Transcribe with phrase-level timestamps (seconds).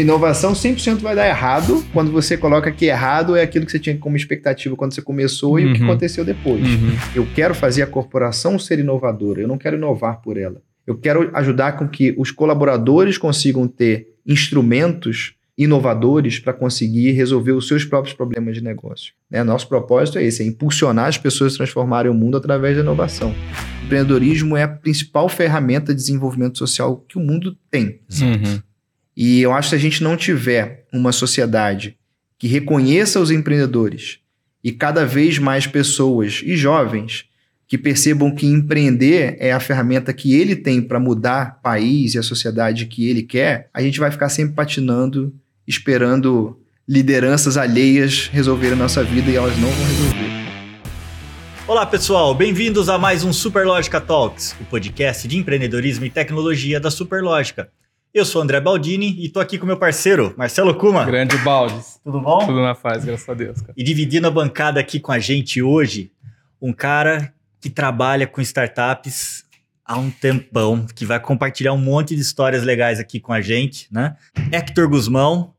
[0.00, 3.96] Inovação 100% vai dar errado quando você coloca que errado é aquilo que você tinha
[3.96, 5.88] como expectativa quando você começou e o que Uhum.
[5.90, 6.62] aconteceu depois.
[6.62, 6.92] Uhum.
[7.14, 10.60] Eu quero fazer a corporação ser inovadora, eu não quero inovar por ela.
[10.86, 17.68] Eu quero ajudar com que os colaboradores consigam ter instrumentos inovadores para conseguir resolver os
[17.68, 19.12] seus próprios problemas de negócio.
[19.30, 19.42] Né?
[19.44, 23.30] Nosso propósito é esse, é impulsionar as pessoas a transformarem o mundo através da inovação.
[23.82, 28.00] O empreendedorismo é a principal ferramenta de desenvolvimento social que o mundo tem.
[28.20, 28.60] Uhum.
[29.16, 31.96] E eu acho que se a gente não tiver uma sociedade
[32.38, 34.18] que reconheça os empreendedores
[34.62, 37.26] e cada vez mais pessoas e jovens
[37.66, 42.22] que percebam que empreender é a ferramenta que ele tem para mudar país e a
[42.22, 45.32] sociedade que ele quer, a gente vai ficar sempre patinando,
[45.66, 50.34] esperando lideranças alheias resolverem a nossa vida e elas não vão resolver.
[51.66, 56.90] Olá pessoal, bem-vindos a mais um Superlógica Talks, o podcast de empreendedorismo e tecnologia da
[56.90, 57.70] Superlógica.
[58.14, 61.04] Eu sou André Baldini e tô aqui com meu parceiro, Marcelo Kuma.
[61.04, 61.98] Grande Baldes.
[62.04, 62.46] Tudo bom?
[62.46, 63.72] Tudo na paz, graças a Deus, cara.
[63.76, 66.12] E dividindo a bancada aqui com a gente hoje,
[66.62, 69.42] um cara que trabalha com startups
[69.84, 73.88] há um tempão, que vai compartilhar um monte de histórias legais aqui com a gente,
[73.90, 74.14] né?
[74.52, 75.52] Hector Guzmão,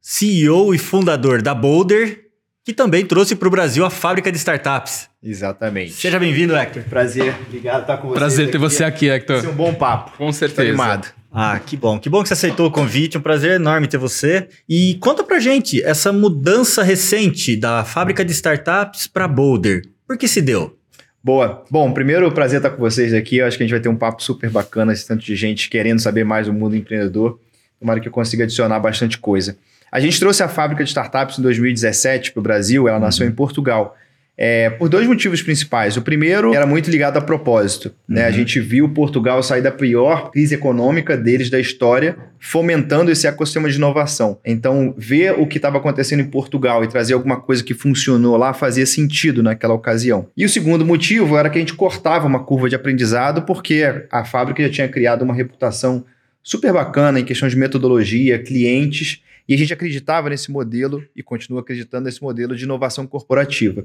[0.00, 2.30] CEO e fundador da Boulder,
[2.64, 5.10] que também trouxe para o Brasil a fábrica de startups.
[5.22, 5.92] Exatamente.
[5.92, 6.82] Seja bem-vindo, Hector.
[6.84, 8.18] Prazer, obrigado por estar com vocês.
[8.18, 9.50] Prazer ter você aqui, Vai ser Hector.
[9.50, 10.16] um bom papo.
[10.16, 10.62] Com certeza.
[10.62, 11.19] animado.
[11.32, 11.98] Ah, que bom.
[11.98, 13.16] Que bom que você aceitou o convite.
[13.16, 14.48] Um prazer enorme ter você.
[14.68, 19.82] E conta pra gente essa mudança recente da fábrica de startups para Boulder.
[20.06, 20.76] Por que se deu?
[21.22, 21.64] Boa.
[21.70, 23.36] Bom, primeiro, prazer estar com vocês aqui.
[23.36, 25.68] Eu acho que a gente vai ter um papo super bacana, esse tanto de gente
[25.68, 27.38] querendo saber mais do mundo empreendedor.
[27.78, 29.56] Tomara que eu consiga adicionar bastante coisa.
[29.92, 33.32] A gente trouxe a fábrica de startups em 2017 para o Brasil, ela nasceu em
[33.32, 33.96] Portugal.
[34.42, 35.98] É, por dois motivos principais.
[35.98, 37.92] O primeiro era muito ligado a propósito.
[38.08, 38.24] Né?
[38.24, 38.32] A Uhum.
[38.32, 43.76] gente viu Portugal sair da pior crise econômica deles da história, fomentando esse ecossistema de
[43.76, 44.38] inovação.
[44.42, 48.54] Então, ver o que estava acontecendo em Portugal e trazer alguma coisa que funcionou lá
[48.54, 50.26] fazia sentido naquela ocasião.
[50.34, 54.24] E o segundo motivo era que a gente cortava uma curva de aprendizado, porque a
[54.24, 56.02] fábrica já tinha criado uma reputação
[56.42, 61.60] super bacana em questão de metodologia, clientes, e a gente acreditava nesse modelo e continua
[61.60, 63.84] acreditando nesse modelo de inovação corporativa.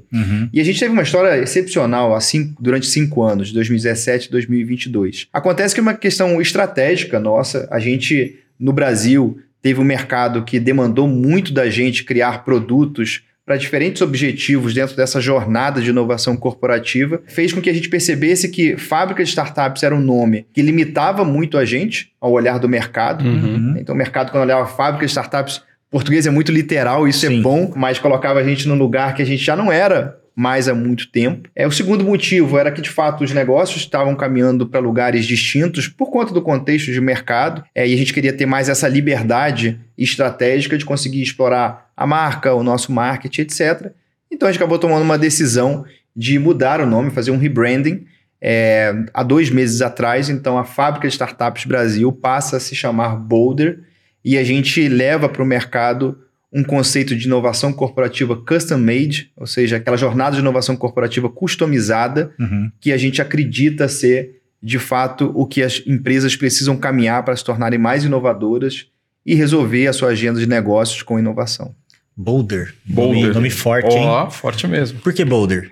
[0.52, 5.26] E a gente teve uma história excepcional assim, durante cinco anos, de 2017 e 2022.
[5.32, 7.66] Acontece que é uma questão estratégica nossa.
[7.68, 13.56] A gente, no Brasil, teve um mercado que demandou muito da gente criar produtos para
[13.56, 18.76] diferentes objetivos dentro dessa jornada de inovação corporativa, fez com que a gente percebesse que
[18.76, 23.24] fábrica de startups era um nome que limitava muito a gente ao olhar do mercado.
[23.24, 23.76] Uhum.
[23.78, 27.38] Então, o mercado, quando olhava fábrica de startups, português é muito literal, isso Sim.
[27.38, 30.68] é bom, mas colocava a gente num lugar que a gente já não era mais
[30.68, 31.48] há muito tempo.
[31.56, 35.88] É, o segundo motivo era que, de fato, os negócios estavam caminhando para lugares distintos
[35.88, 39.80] por conta do contexto de mercado, é, e a gente queria ter mais essa liberdade
[39.96, 43.92] estratégica de conseguir explorar a marca, o nosso marketing, etc.
[44.30, 48.04] Então, a gente acabou tomando uma decisão de mudar o nome, fazer um rebranding,
[48.40, 53.16] é, há dois meses atrás, então a Fábrica de Startups Brasil passa a se chamar
[53.16, 53.80] Boulder
[54.22, 56.18] e a gente leva para o mercado
[56.56, 62.32] um conceito de inovação corporativa custom made, ou seja, aquela jornada de inovação corporativa customizada
[62.40, 62.70] Uhum.
[62.80, 67.44] que a gente acredita ser de fato o que as empresas precisam caminhar para se
[67.44, 68.86] tornarem mais inovadoras
[69.24, 71.74] e resolver a sua agenda de negócios com inovação.
[72.16, 72.74] Boulder.
[72.86, 73.20] Boulder.
[73.24, 74.06] Nome, nome forte, hein?
[74.06, 74.98] Ó, forte mesmo.
[75.00, 75.68] Por que Boulder?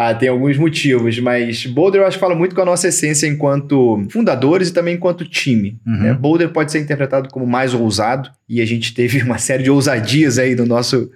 [0.00, 3.26] Ah, tem alguns motivos, mas Boulder eu acho que fala muito com a nossa essência
[3.26, 5.76] enquanto fundadores e também enquanto time.
[5.84, 5.96] Uhum.
[5.96, 6.14] né?
[6.14, 10.38] Boulder pode ser interpretado como mais ousado e a gente teve uma série de ousadias
[10.38, 11.10] aí no nosso,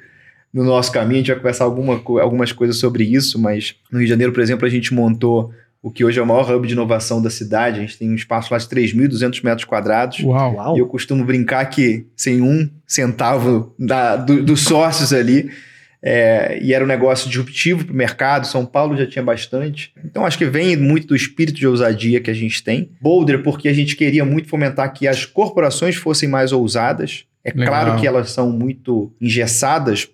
[0.53, 1.15] no nosso caminho.
[1.15, 4.43] A gente vai conversar alguma, algumas coisas sobre isso, mas no Rio de Janeiro, por
[4.43, 7.78] exemplo, a gente montou o que hoje é o maior hub de inovação da cidade.
[7.78, 10.19] A gente tem um espaço lá de 3.200 metros quadrados.
[10.25, 10.54] Uau.
[10.56, 10.76] Uau.
[10.76, 15.50] E eu costumo brincar que sem um centavo da, do- dos sócios ali,
[16.02, 19.92] é, e era um negócio disruptivo para o mercado, São Paulo já tinha bastante.
[20.04, 22.90] Então acho que vem muito do espírito de ousadia que a gente tem.
[23.00, 27.25] Boulder, porque a gente queria muito fomentar que as corporações fossem mais ousadas.
[27.44, 27.66] É Legal.
[27.69, 30.08] claro que elas são muito engessadas,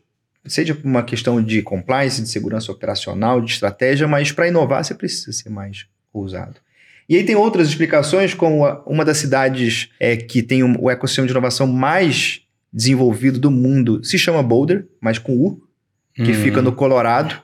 [0.47, 4.95] seja por uma questão de compliance, de segurança operacional, de estratégia, mas para inovar você
[4.95, 6.57] precisa ser mais ousado.
[7.09, 11.27] E aí tem outras explicações, como uma das cidades é, que tem um- o ecossistema
[11.27, 15.63] de inovação mais desenvolvido do mundo se chama Boulder, mas com U,
[16.25, 16.35] que Hum.
[16.35, 17.35] fica no Colorado.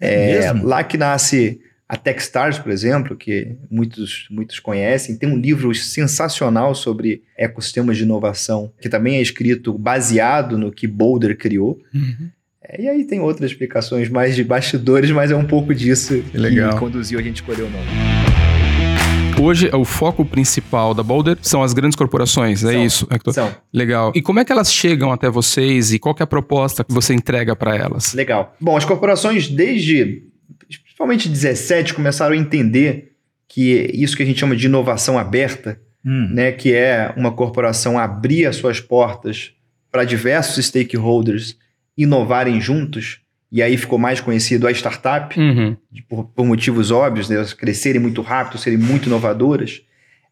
[0.00, 0.66] É mesmo?
[0.66, 5.16] lá que nasce a Techstars, por exemplo, que muitos, muitos conhecem.
[5.16, 10.86] Tem um livro sensacional sobre ecossistemas de inovação, que também é escrito baseado no que
[10.86, 11.80] Boulder criou.
[11.94, 12.28] Uhum.
[12.62, 16.36] É, e aí tem outras explicações mais de bastidores, mas é um pouco disso Que
[16.36, 16.72] legal.
[16.74, 18.25] que conduziu a gente escolher o nome.
[19.40, 22.84] Hoje, o foco principal da Boulder são as grandes corporações, é São.
[22.84, 23.06] isso?
[23.10, 23.34] Hector?
[23.34, 23.54] São.
[23.72, 24.12] Legal.
[24.14, 26.92] E como é que elas chegam até vocês e qual que é a proposta que
[26.92, 28.14] você entrega para elas?
[28.14, 28.56] Legal.
[28.60, 30.22] Bom, as corporações, desde
[30.82, 33.12] principalmente 17, começaram a entender
[33.48, 35.78] que isso que a gente chama de inovação aberta,
[36.08, 36.28] Hum.
[36.32, 39.50] né, que é uma corporação abrir as suas portas
[39.90, 41.56] para diversos stakeholders
[41.98, 43.18] inovarem juntos,
[43.50, 45.76] e aí ficou mais conhecido a startup, Uhum.
[46.08, 49.82] por, por motivos óbvios, né, elas crescerem muito rápido, serem muito inovadoras,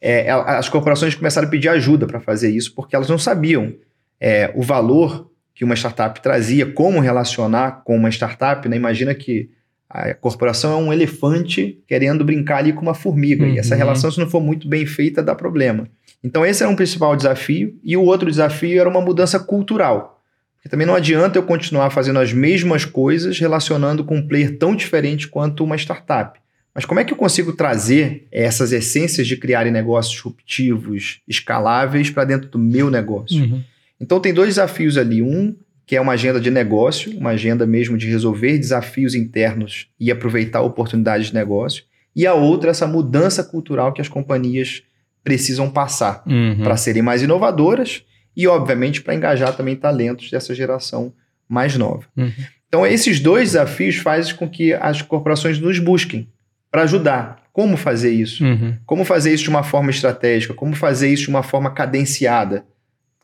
[0.00, 3.72] é, as corporações começaram a pedir ajuda para fazer isso, porque elas não sabiam
[4.20, 8.68] é, o valor que uma startup trazia, como relacionar com uma startup.
[8.68, 8.76] Né?
[8.76, 9.48] Imagina que
[9.88, 13.78] a corporação é um elefante querendo brincar ali com uma formiga, e essa Uhum.
[13.78, 15.88] relação, se não for muito bem feita, dá problema.
[16.22, 20.13] Então, esse era um principal desafio, e o outro desafio era uma mudança cultural.
[20.64, 24.74] Porque também não adianta eu continuar fazendo as mesmas coisas relacionando com um player tão
[24.74, 26.40] diferente quanto uma startup.
[26.74, 32.24] Mas como é que eu consigo trazer essas essências de criarem negócios disruptivos, escaláveis para
[32.24, 33.42] dentro do meu negócio?
[33.44, 33.62] Uhum.
[34.00, 35.20] Então tem dois desafios ali.
[35.20, 35.54] Um,
[35.86, 40.62] que é uma agenda de negócio, uma agenda mesmo de resolver desafios internos e aproveitar
[40.62, 41.84] oportunidades de negócio.
[42.16, 44.82] E a outra, essa mudança cultural que as companhias
[45.22, 46.62] precisam passar Uhum.
[46.62, 48.02] para serem mais inovadoras
[48.36, 51.12] e, obviamente, para engajar também talentos dessa geração
[51.48, 52.04] mais nova.
[52.16, 52.32] Uhum.
[52.68, 56.28] Então, esses dois desafios fazem com que as corporações nos busquem
[56.70, 57.44] para ajudar.
[57.52, 58.44] Como fazer isso?
[58.44, 58.76] Uhum.
[58.84, 60.52] Como fazer isso de uma forma estratégica?
[60.54, 62.64] Como fazer isso de uma forma cadenciada?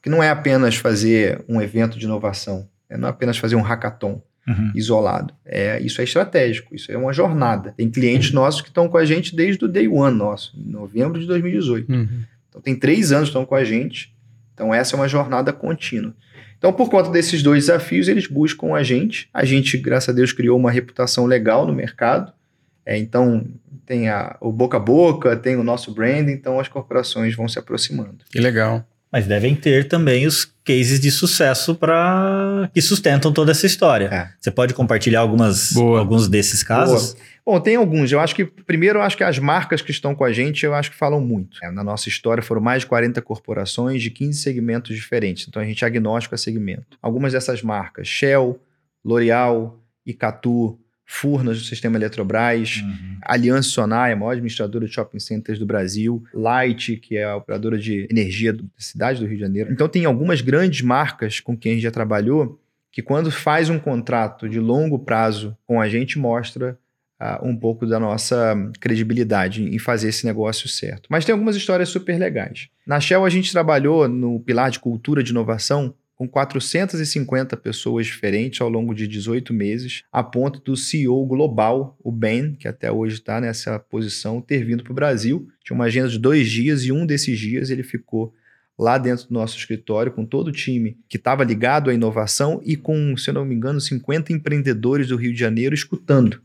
[0.00, 3.60] Que não é apenas fazer um evento de inovação, é não é apenas fazer um
[3.60, 4.72] hackathon Uhum.
[4.74, 5.34] isolado.
[5.44, 7.74] É, isso é estratégico, isso é uma jornada.
[7.76, 11.20] Tem clientes nossos que estão com a gente desde o day one nosso, em novembro
[11.20, 11.92] de 2018.
[11.92, 12.08] Uhum.
[12.48, 14.12] Então tem três anos que estão com a gente.
[14.60, 16.14] Então essa é uma jornada contínua.
[16.58, 19.30] Então, por conta desses dois desafios, eles buscam a gente.
[19.32, 22.30] A gente, graças a Deus, criou uma reputação legal no mercado.
[22.84, 23.46] É, então,
[23.86, 27.58] tem a, o boca a boca, tem o nosso brand, então as corporações vão se
[27.58, 28.18] aproximando.
[28.30, 28.84] Que legal.
[29.12, 34.06] Mas devem ter também os cases de sucesso para que sustentam toda essa história.
[34.06, 34.28] É.
[34.38, 35.98] Você pode compartilhar algumas, Boa.
[35.98, 37.16] alguns desses casos?
[37.44, 38.12] Bom, tem alguns.
[38.12, 40.74] Eu acho que, primeiro, eu acho que as marcas que estão com a gente, eu
[40.74, 41.58] acho que falam muito.
[41.62, 45.46] É, na nossa história foram mais de 40 corporações de 15 segmentos diferentes.
[45.48, 46.96] Então a gente é agnóstico a segmento.
[47.02, 48.60] Algumas dessas marcas, Shell,
[49.04, 50.78] L'Oreal, Icatu,
[51.12, 53.18] Furnas do sistema Eletrobras, Uhum.
[53.22, 57.76] Aliança Sonai, a maior administradora de shopping centers do Brasil, Light, que é a operadora
[57.76, 59.72] de energia da cidade do Rio de Janeiro.
[59.72, 62.60] Então tem algumas grandes marcas com quem a gente já trabalhou
[62.92, 66.78] que quando faz um contrato de longo prazo com a gente mostra
[67.18, 71.08] ah, um pouco da nossa credibilidade em fazer esse negócio certo.
[71.10, 72.68] Mas tem algumas histórias super legais.
[72.86, 78.60] Na Shell a gente trabalhou no pilar de cultura de inovação com 450 pessoas diferentes
[78.60, 83.14] ao longo de 18 meses, a ponto do CEO global, o Ben, que até hoje
[83.14, 85.48] está nessa posição, ter vindo para o Brasil.
[85.64, 88.34] Tinha uma agenda de dois dias e um desses dias ele ficou
[88.78, 92.76] lá dentro do nosso escritório com todo o time que estava ligado à inovação e
[92.76, 96.42] com, se eu não me engano, 50 empreendedores do Rio de Janeiro escutando.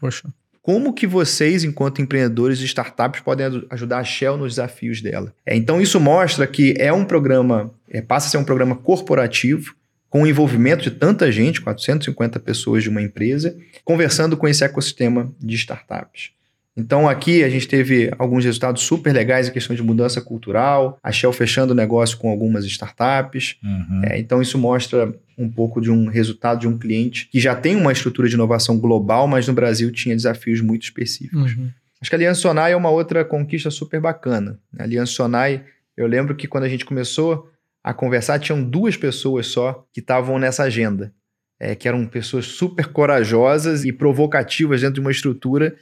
[0.00, 0.26] Poxa.
[0.68, 5.32] Como que vocês, enquanto empreendedores e startups, podem aju- ajudar a Shell nos desafios dela?
[5.46, 9.74] É, então, isso mostra que é um programa, é, passa a ser um programa corporativo,
[10.10, 15.32] com o envolvimento de tanta gente, 450 pessoas de uma empresa, conversando com esse ecossistema
[15.40, 16.32] de startups.
[16.78, 21.10] Então, aqui a gente teve alguns resultados super legais em questão de mudança cultural, a
[21.10, 24.02] Shell fechando o negócio com algumas startups, Uhum.
[24.04, 27.74] é, então, isso mostra um pouco de um resultado de um cliente que já tem
[27.74, 31.56] uma estrutura de inovação global, mas no Brasil tinha desafios muito específicos.
[31.56, 31.68] Uhum.
[32.00, 34.58] Acho que a Aliança Sonai é uma outra conquista super bacana.
[34.78, 35.64] A Aliança Sonai,
[35.96, 37.50] eu lembro que quando a gente começou
[37.82, 41.12] a conversar, tinham duas pessoas só que estavam nessa agenda,
[41.58, 45.74] é, que eram pessoas super corajosas e provocativas dentro de uma estrutura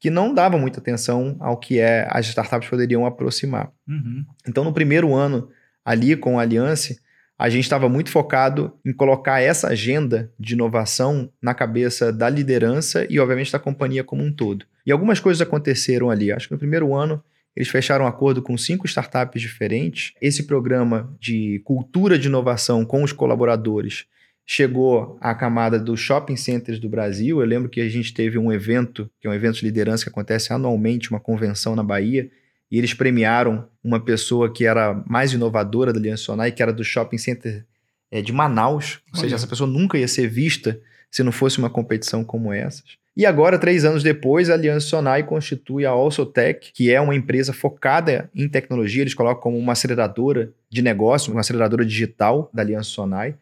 [0.00, 3.70] que não dava muita atenção ao que é as startups poderiam aproximar.
[3.86, 4.24] Uhum.
[4.48, 5.50] Então, no primeiro ano,
[5.84, 6.96] ali com a Aliança,
[7.38, 13.06] a gente estava muito focado em colocar essa agenda de inovação na cabeça da liderança
[13.10, 14.64] e, obviamente, da companhia como um todo.
[14.86, 16.32] E algumas coisas aconteceram ali.
[16.32, 17.22] Acho que no primeiro ano,
[17.54, 20.14] eles fecharam um acordo com cinco startups diferentes.
[20.20, 24.06] Esse programa de cultura de inovação com os colaboradores
[24.46, 27.40] chegou à camada dos shopping centers do Brasil.
[27.40, 30.10] Eu lembro que a gente teve um evento, que é um evento de liderança que
[30.10, 32.30] acontece anualmente, uma convenção na Bahia,
[32.70, 36.84] e eles premiaram uma pessoa que era mais inovadora da Aliança Sonai, que era do
[36.84, 37.64] shopping center
[38.10, 39.00] eh, de Manaus.
[39.06, 39.20] Ou Olha.
[39.22, 40.80] seja, essa pessoa nunca ia ser vista
[41.10, 43.00] se não fosse uma competição como essas.
[43.16, 47.52] E agora, três anos depois, a Aliança Sonai constitui a AlsoTech, que é uma empresa
[47.52, 49.02] focada em tecnologia.
[49.02, 53.34] Eles colocam como uma aceleradora de negócio, uma aceleradora digital da Aliança Sonai.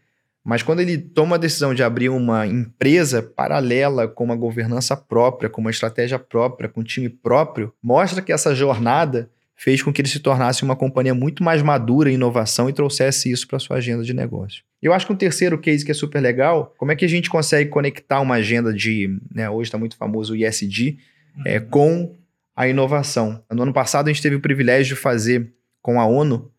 [0.48, 5.50] Mas quando ele toma a decisão de abrir uma empresa paralela com uma governança própria,
[5.50, 10.00] com uma estratégia própria, com um time próprio, mostra que essa jornada fez com que
[10.00, 13.76] ele se tornasse uma companhia muito mais madura em inovação e trouxesse isso para sua
[13.76, 14.62] agenda de negócio.
[14.80, 17.28] Eu acho que um terceiro case que é super legal, como é que a gente
[17.28, 20.96] consegue conectar uma agenda de, né, hoje está muito famoso o ISD,
[21.36, 21.42] uhum.
[21.44, 22.16] é, com
[22.56, 23.44] a inovação.
[23.52, 25.52] No ano passado a gente teve o privilégio de fazer
[25.82, 26.50] com a ONU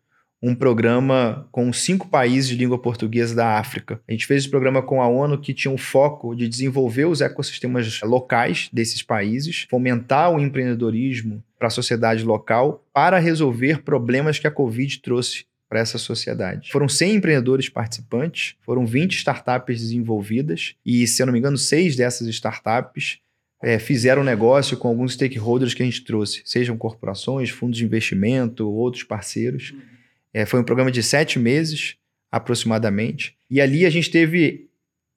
[0.42, 4.00] um programa com cinco países de língua portuguesa da África.
[4.08, 7.20] A gente fez esse programa com a ONU que tinha o foco de desenvolver os
[7.20, 14.46] ecossistemas locais desses países, fomentar o empreendedorismo para a sociedade local para resolver problemas que
[14.46, 16.72] a Covid trouxe para essa sociedade.
[16.72, 21.94] Foram 100 empreendedores participantes, foram 20 startups desenvolvidas e, se eu não me engano, seis
[21.94, 23.18] dessas startups
[23.62, 28.68] é, fizeram negócio com alguns stakeholders que a gente trouxe, sejam corporações, fundos de investimento,
[28.68, 29.70] outros parceiros.
[29.70, 29.89] Uhum.
[30.32, 31.96] É, foi um programa de sete meses,
[32.30, 33.36] aproximadamente.
[33.50, 34.68] E ali a gente teve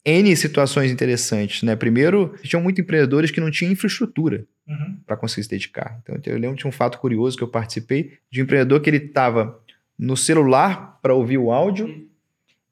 [0.05, 1.75] N situações interessantes, né?
[1.75, 4.97] Primeiro, tinham muitos empreendedores que não tinham infraestrutura uhum.
[5.05, 5.99] para conseguir se dedicar.
[6.01, 8.97] Então, eu lembro de um fato curioso que eu participei, de um empreendedor que ele
[8.97, 9.59] estava
[9.97, 12.07] no celular para ouvir o áudio uhum.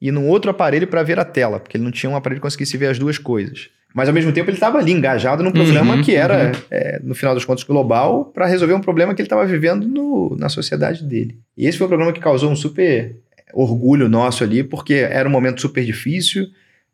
[0.01, 2.43] e num outro aparelho para ver a tela, porque ele não tinha um aparelho que
[2.43, 3.69] conseguisse ver as duas coisas.
[3.93, 6.61] Mas ao mesmo tempo ele estava ali engajado num programa uhum, que era, uhum.
[6.71, 10.35] é, no final dos contos, global, para resolver um problema que ele estava vivendo no,
[10.39, 11.37] na sociedade dele.
[11.57, 13.15] E esse foi um programa que causou um super
[13.53, 16.47] orgulho nosso ali, porque era um momento super difícil.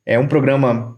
[0.06, 0.98] É um programa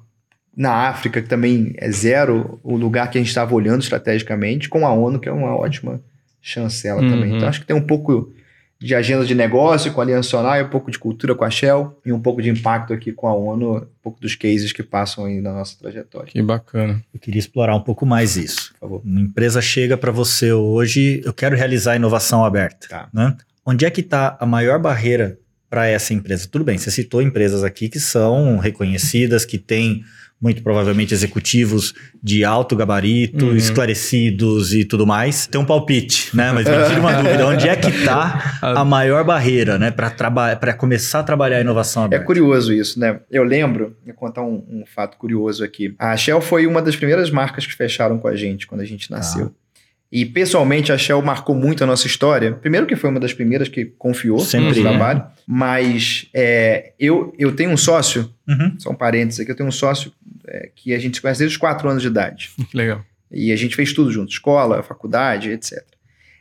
[0.55, 4.85] na África que também é zero o lugar que a gente estava olhando estrategicamente, com
[4.85, 6.01] a ONU, que é uma ótima
[6.41, 7.09] chancela uhum.
[7.09, 7.35] também.
[7.35, 8.33] Então acho que tem um pouco
[8.81, 11.99] de agenda de negócio com a Aliança Sonar, um pouco de cultura com a Shell
[12.05, 15.25] e um pouco de impacto aqui com a ONU, um pouco dos cases que passam
[15.25, 16.31] aí na nossa trajetória.
[16.31, 17.03] Que bacana.
[17.13, 18.71] Eu queria explorar um pouco mais isso.
[18.73, 19.01] Por favor.
[19.03, 22.87] Uma empresa chega para você hoje, eu quero realizar inovação aberta.
[22.87, 23.09] Tá.
[23.13, 23.35] Né?
[23.65, 25.37] Onde é que está a maior barreira
[25.69, 26.47] para essa empresa?
[26.49, 30.05] Tudo bem, você citou empresas aqui que são reconhecidas, que têm
[30.41, 31.93] muito provavelmente executivos
[32.23, 33.55] de alto gabarito, uhum.
[33.55, 35.47] esclarecidos e tudo mais.
[35.47, 36.51] Tem um palpite, né?
[36.51, 41.19] Mas me tira uma dúvida, onde é que está a maior barreira, né, para começar
[41.19, 42.23] a trabalhar a inovação aberta?
[42.23, 43.19] É curioso isso, né?
[43.29, 45.93] Eu lembro, vou contar um, um, fato curioso aqui.
[45.99, 49.11] A Shell foi uma das primeiras marcas que fecharam com a gente quando a gente
[49.11, 49.53] nasceu.
[49.53, 49.68] Ah.
[50.11, 52.53] E pessoalmente a Shell marcou muito a nossa história.
[52.53, 57.55] Primeiro que foi uma das primeiras que confiou Sempre, no trabalho, mas é, eu, eu
[57.55, 58.75] tenho um sócio, uhum.
[58.79, 60.11] só um parênteses aqui, eu tenho um sócio
[60.47, 62.49] é, que a gente se conhece desde os quatro anos de idade.
[62.73, 63.05] Legal.
[63.31, 65.83] E a gente fez tudo junto, escola, faculdade, etc.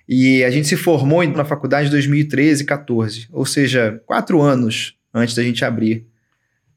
[0.08, 4.94] E a gente se formou na faculdade em 2013 e 14, ou seja, quatro anos
[5.12, 6.06] antes da gente abrir,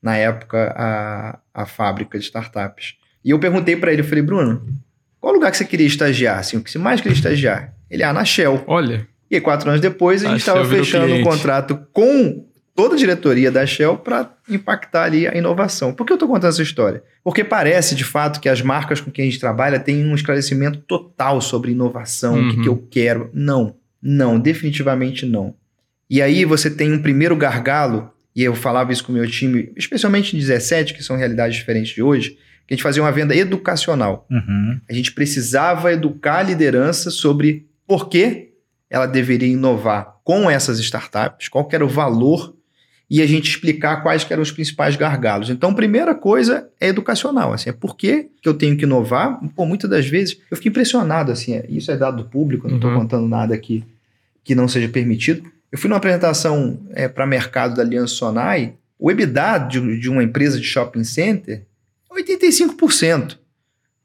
[0.02, 2.96] na época, a, a fábrica de startups.
[3.24, 4.66] E eu perguntei para ele, eu falei, Bruno,
[5.22, 6.40] qual lugar que você queria estagiar?
[6.40, 7.74] Assim, o que você mais queria estagiar?
[7.90, 8.64] Ele, ah, na Shell.
[8.66, 9.08] Olha.
[9.30, 12.44] E aí, quatro anos depois, a, gente estava fechando um contrato com
[12.76, 15.94] toda a diretoria da Shell para impactar ali a inovação.
[15.94, 17.04] Por que eu estou contando essa história?
[17.24, 20.80] Porque parece, de fato, que as marcas com quem a gente trabalha têm um esclarecimento
[20.80, 22.48] total sobre inovação, uhum.
[22.48, 22.88] o que, que eu uhum.
[22.90, 23.30] quero.
[23.34, 25.54] Não, não, definitivamente não.
[26.10, 29.72] E aí você tem um primeiro gargalo, e eu falava isso com o meu time,
[29.78, 32.38] especialmente em 17, que são realidades diferentes de hoje,
[32.68, 34.26] que a gente fazia uma venda educacional.
[34.30, 34.80] Uhum.
[34.90, 38.52] A gente precisava educar a liderança sobre por que
[38.90, 42.56] ela deveria inovar com essas startups, qual era o valor
[43.10, 45.50] e a gente explicar quais eram os principais gargalos.
[45.50, 49.38] Então, primeira coisa é educacional, assim, é por que, eu tenho que inovar.
[49.54, 52.90] Pô, muitas das vezes eu fico impressionado, assim, é, isso é dado público, não estou
[52.90, 53.00] uhum.
[53.00, 53.84] contando nada aqui
[54.46, 55.44] que não seja permitido.
[55.70, 60.24] Eu fui numa apresentação é, para mercado da Aliança Sonai, o EBITDA de, de uma
[60.24, 61.66] empresa de shopping center
[62.16, 63.38] 85%,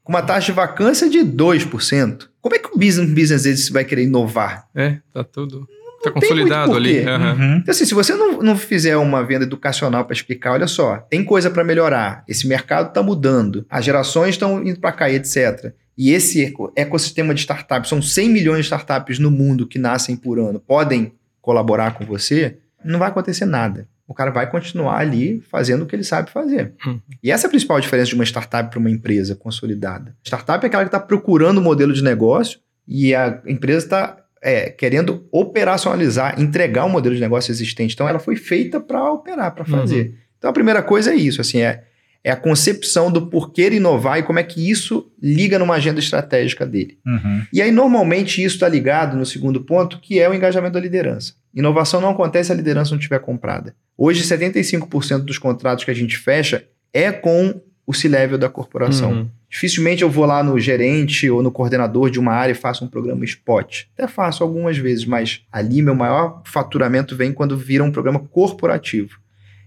[0.03, 2.29] com uma taxa de vacância de 2%.
[2.41, 4.67] Como é que o business, business desse vai querer inovar?
[4.73, 5.67] É, tá tudo.
[6.03, 6.99] Tá consolidado ali.
[6.99, 7.57] Uhum.
[7.57, 11.23] Então, assim, se você não, não fizer uma venda educacional para explicar, olha só, tem
[11.23, 15.73] coisa para melhorar, esse mercado está mudando, as gerações estão indo para cá, etc.
[15.97, 20.39] E esse ecossistema de startups, são 100 milhões de startups no mundo que nascem por
[20.39, 25.81] ano, podem colaborar com você, não vai acontecer nada o cara vai continuar ali fazendo
[25.81, 26.73] o que ele sabe fazer.
[26.87, 26.99] Hum.
[27.21, 30.15] E essa é a principal diferença de uma startup para uma empresa consolidada.
[30.23, 34.69] Startup é aquela que está procurando um modelo de negócio e a empresa está é,
[34.69, 37.93] querendo operacionalizar, entregar um modelo de negócio existente.
[37.93, 40.07] Então, ela foi feita para operar, para fazer.
[40.07, 40.13] Uhum.
[40.37, 41.83] Então, a primeira coisa é isso, assim, é,
[42.23, 46.65] é a concepção do porquê inovar e como é que isso liga numa agenda estratégica
[46.65, 46.97] dele.
[47.05, 47.41] Uhum.
[47.51, 51.33] E aí, normalmente, isso está ligado no segundo ponto, que é o engajamento da liderança.
[51.57, 53.75] Inovação não acontece se a liderança não estiver comprada.
[53.97, 59.11] Hoje, 75% dos contratos que a gente fecha é com o C-level da corporação.
[59.11, 59.29] Uhum.
[59.49, 62.87] Dificilmente eu vou lá no gerente ou no coordenador de uma área e faço um
[62.87, 63.85] programa spot.
[63.97, 69.17] Até faço algumas vezes, mas ali meu maior faturamento vem quando vira um programa corporativo.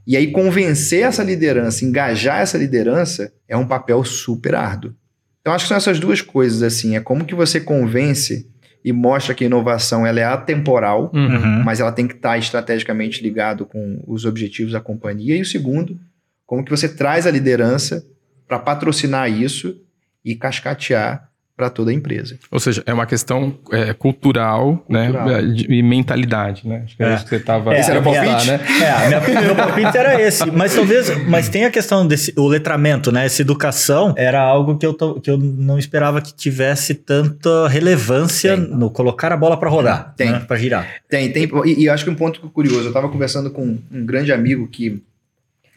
[0.06, 4.94] E aí convencer essa liderança, engajar essa liderança é um papel super árduo.
[5.40, 8.49] Então acho que são essas duas coisas assim, é como que você convence
[8.84, 11.62] e mostra que a inovação ela é atemporal, Uhum.
[11.64, 15.36] mas ela tem que estar estrategicamente ligado com os objetivos da companhia.
[15.36, 15.98] E o segundo,
[16.46, 18.04] como que você traz a liderança
[18.48, 19.76] para patrocinar isso
[20.24, 21.29] e cascatear
[21.60, 22.38] para toda a empresa.
[22.50, 25.26] Ou seja, é uma questão é, cultural, Cultural.
[25.26, 25.42] né?
[25.42, 26.82] de- E mentalidade, né?
[26.86, 27.14] Acho que é, É.
[27.16, 27.74] isso que você estava.
[27.74, 28.46] É, Esse era o palpite?
[28.46, 28.60] né?
[28.82, 30.50] É, minha, meu palpite era esse.
[30.50, 31.26] Mas talvez.
[31.28, 32.32] Mas tem a questão desse.
[32.34, 33.26] O letramento, né?
[33.26, 38.56] Essa educação era algo que eu, tô- que eu não esperava que tivesse tanta relevância
[38.56, 38.66] Tem.
[38.70, 40.14] no colocar a bola para rodar.
[40.16, 40.30] Tem.
[40.32, 40.86] Né, para girar.
[41.08, 41.48] Tem, tem.
[41.66, 44.66] E, e eu acho que um ponto curioso, eu estava conversando com um grande amigo
[44.66, 45.02] que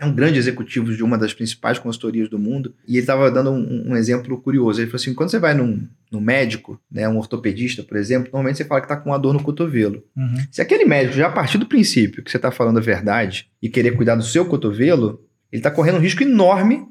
[0.03, 3.51] é um grande executivo de uma das principais consultorias do mundo, e ele estava dando
[3.51, 4.79] um, um exemplo curioso.
[4.79, 8.57] Ele falou assim: quando você vai num, num médico, né, um ortopedista, por exemplo, normalmente
[8.57, 10.03] você fala que está com uma dor no cotovelo.
[10.15, 10.38] Uhum.
[10.51, 13.91] Se aquele médico já partir do princípio que você está falando a verdade e querer
[13.91, 16.88] cuidar do seu cotovelo, ele está correndo um risco enorme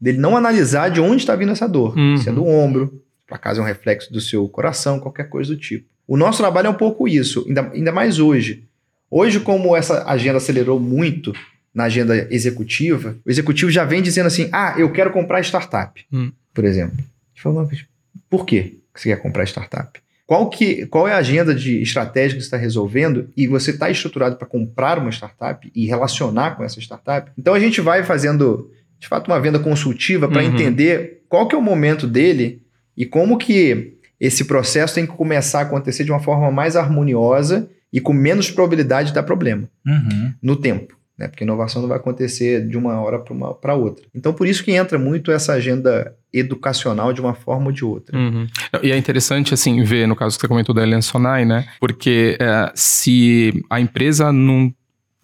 [0.00, 1.96] dele não analisar de onde está vindo essa dor.
[1.96, 2.16] Uhum.
[2.16, 5.58] Se é do ombro, por acaso é um reflexo do seu coração, qualquer coisa do
[5.58, 5.88] tipo.
[6.06, 8.64] O nosso trabalho é um pouco isso, ainda, ainda mais hoje.
[9.10, 11.32] Hoje, como essa agenda acelerou muito
[11.76, 16.32] na agenda executiva, o executivo já vem dizendo assim: ah, eu quero comprar startup, Hum.
[16.54, 16.96] por exemplo.
[17.36, 17.84] Fala, mas
[18.30, 20.00] por quê que você quer comprar startup?
[20.26, 23.88] Qual, que, qual é a agenda de estratégia que você está resolvendo e você está
[23.90, 27.30] estruturado para comprar uma startup e relacionar com essa startup?
[27.38, 28.68] Então a gente vai fazendo,
[28.98, 30.48] de fato, uma venda consultiva para Uhum.
[30.54, 32.60] entender qual que é o momento dele
[32.96, 37.68] e como que esse processo tem que começar a acontecer de uma forma mais harmoniosa
[37.92, 40.32] e com menos probabilidade de dar problema Uhum.
[40.42, 40.95] no tempo.
[41.18, 41.28] Né?
[41.28, 44.04] Porque inovação não vai acontecer de uma hora para outra.
[44.14, 48.16] Então, por isso que entra muito essa agenda educacional de uma forma ou de outra.
[48.16, 48.46] Uhum.
[48.82, 51.66] E é interessante, assim, ver, no caso que você comentou da Helen Sonai, né?
[51.80, 54.72] Porque é, se a empresa num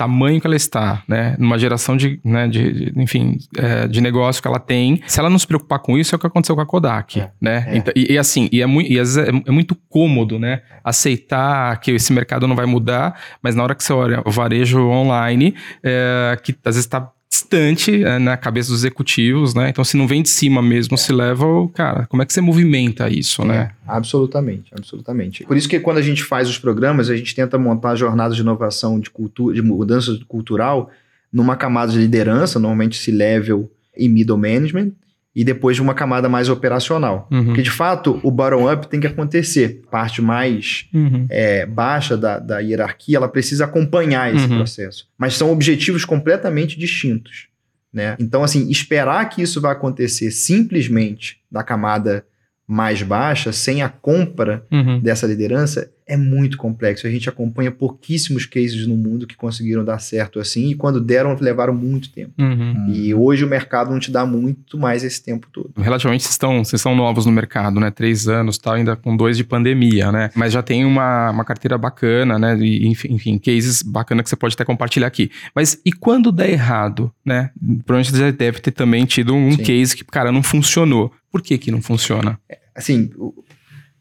[0.03, 1.37] tamanho que ela está, né?
[1.39, 5.31] Numa geração de, né, de, de- enfim, é, de negócio que ela tem, se ela
[5.31, 7.65] não se preocupar com isso, é o que aconteceu com a Kodak, É, né?
[7.69, 7.77] é.
[7.77, 10.63] Então, e, e assim, e, é muito, e às vezes é, é muito cômodo, né?
[10.85, 14.81] Aceitar que esse mercado não vai mudar, mas na hora que você olha o varejo
[14.89, 17.09] online, é, que às vezes está
[17.53, 19.69] distante é, na cabeça dos executivos, né?
[19.69, 23.09] Então, se não vem de cima mesmo, se leva, cara, como é que você movimenta
[23.09, 23.57] isso, né?
[23.57, 25.45] É, absolutamente, absolutamente.
[25.45, 28.43] Por isso que quando a gente faz os programas, a gente tenta montar jornadas de
[28.43, 30.91] inovação, de cultura, de mudança cultural,
[31.33, 34.93] numa camada de liderança, normalmente esse level e middle management,
[35.35, 37.27] e depois uma camada mais operacional.
[37.31, 37.47] Uhum.
[37.47, 39.83] Porque de fato o bottom-up tem que acontecer.
[39.91, 41.27] Parte mais Uhum.
[41.31, 44.57] é, baixa da, da hierarquia, ela precisa acompanhar esse Uhum.
[44.59, 45.09] processo.
[45.17, 47.47] Mas são objetivos completamente distintos.
[47.93, 48.17] Né?
[48.19, 52.25] Então, assim, esperar que isso vai acontecer simplesmente da camada
[52.67, 55.01] mais baixa, sem a compra Uhum.
[55.01, 57.07] dessa liderança, é muito complexo.
[57.07, 61.37] A gente acompanha pouquíssimos cases no mundo que conseguiram dar certo assim, e quando deram,
[61.41, 62.33] levaram muito tempo.
[62.39, 62.93] Uhum.
[62.93, 65.71] E hoje o mercado não te dá muito mais esse tempo todo.
[65.77, 67.91] Relativamente vocês estão, vocês estão novos no mercado, né?
[67.91, 70.31] Três anos, tal, ainda com dois de pandemia, né?
[70.35, 72.57] Mas já tem uma, uma carteira bacana, né?
[72.59, 75.31] E, enfim, enfim, cases bacana que você pode até compartilhar aqui.
[75.55, 77.51] Mas e quando der errado, né?
[77.85, 79.63] Provavelmente você já deve ter também tido um Sim.
[79.63, 81.13] case que, cara, não funcionou.
[81.31, 82.39] Por que que não funciona?
[82.75, 83.33] Assim, o-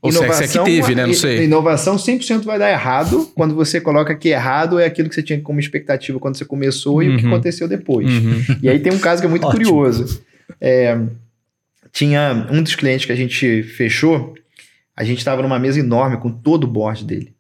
[0.02, 1.06] Ou é- se é que teve, né?
[1.06, 1.44] Não sei.
[1.44, 5.40] Inovação 100% vai dar errado quando você coloca que errado é aquilo que você tinha
[5.40, 7.32] como expectativa quando você começou e o que Uhum.
[7.34, 8.10] aconteceu depois.
[8.10, 8.42] Uhum.
[8.64, 9.64] E aí tem um caso que é muito Ótimo.
[9.64, 10.22] curioso.
[10.60, 10.98] É,
[11.92, 14.34] tinha um dos clientes que a gente fechou,
[14.96, 17.34] a gente estava numa mesa enorme com todo o board dele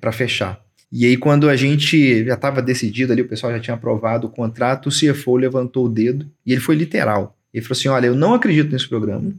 [0.00, 0.58] para fechar.
[0.90, 4.30] E aí, quando a gente já estava decidido ali, o pessoal já tinha aprovado o
[4.30, 7.36] contrato, o CFO levantou o dedo e ele foi literal.
[7.52, 9.32] Ele falou assim: Olha, eu não acredito nesse programa,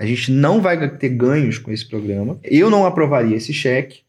[0.00, 4.00] a gente não vai ter ganhos com esse programa, eu não aprovaria esse cheque,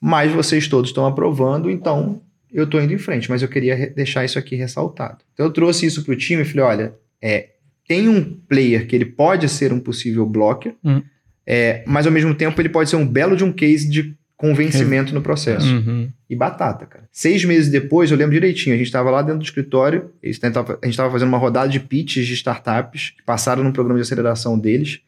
[0.00, 4.24] mas vocês todos estão aprovando, então eu estou indo em frente, mas eu queria deixar
[4.24, 5.18] isso aqui ressaltado.
[5.34, 7.48] Então eu trouxe isso para o time e falei, olha, é,
[7.88, 11.02] tem um player que ele pode ser um possível blocker, Hum.
[11.44, 15.12] é, mas ao mesmo tempo ele pode ser um belo de um case de convencimento
[15.12, 15.66] no processo.
[15.66, 16.08] Uhum.
[16.28, 17.04] E batata, cara.
[17.12, 20.46] Seis meses depois, eu lembro direitinho, a gente estava lá dentro do escritório, a gente
[20.86, 25.00] estava fazendo uma rodada de pitches de startups, que passaram no programa de aceleração deles,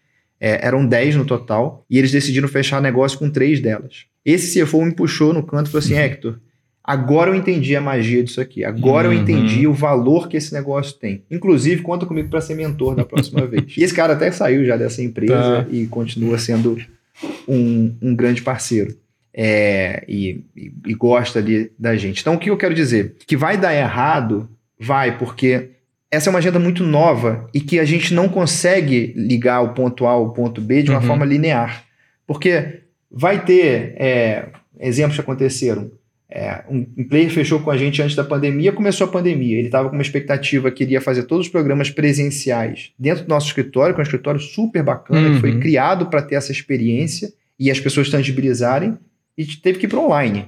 [0.44, 4.07] é, eram 10 no total, e eles decidiram fechar negócio com três delas.
[4.24, 6.38] Esse CFO me puxou no canto e falou assim, Hector,
[6.83, 9.20] agora eu entendi a magia disso aqui, agora eu Uhum.
[9.22, 11.22] entendi o valor que esse negócio tem.
[11.31, 13.76] Inclusive, conta comigo para ser mentor da próxima vez.
[13.76, 15.66] E esse cara até saiu já dessa empresa Tá.
[15.70, 16.76] e continua sendo
[17.46, 18.96] um, um grande parceiro
[19.35, 22.20] é, e, e- e gosta ali da gente.
[22.20, 23.14] Então, o que eu quero dizer?
[23.26, 25.70] Que vai dar errado, vai, porque
[26.12, 30.07] essa é uma agenda muito nova e que a gente não consegue ligar o ponto
[30.07, 31.07] A ao ponto B de uma Uhum.
[31.07, 31.85] forma linear.
[32.27, 34.48] Porque vai ter é,
[34.79, 35.90] exemplos que aconteceram.
[36.31, 39.57] É, um, um player fechou com a gente antes da pandemia, começou a pandemia.
[39.59, 43.46] Ele estava com uma expectativa que iria fazer todos os programas presenciais dentro do nosso
[43.48, 45.35] escritório, que é um escritório super bacana, Uhum.
[45.35, 48.96] que foi criado para ter essa experiência e as pessoas tangibilizarem,
[49.37, 50.46] e teve que ir para online.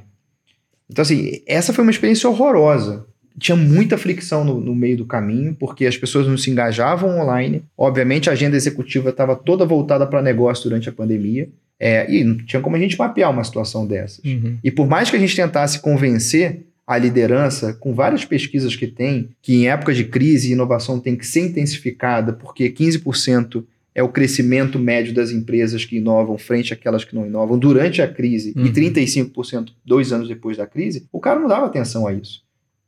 [0.90, 3.06] Então, assim, essa foi uma experiência horrorosa.
[3.38, 7.62] Tinha muita fricção no, no meio do caminho, porque as pessoas não se engajavam online.
[7.76, 11.48] Obviamente, a agenda executiva estava toda voltada para negócio durante a pandemia.
[11.78, 14.24] É, e não tinha como a gente mapear uma situação dessas.
[14.24, 14.58] Uhum.
[14.62, 19.30] E por mais que a gente tentasse convencer a liderança, com várias pesquisas que tem,
[19.42, 24.78] que em época de crise, inovação tem que ser intensificada, porque 15% é o crescimento
[24.78, 28.66] médio das empresas que inovam frente àquelas que não inovam durante a crise Uhum.
[28.66, 32.42] e 35% dois anos depois da crise, o cara não dava atenção a isso.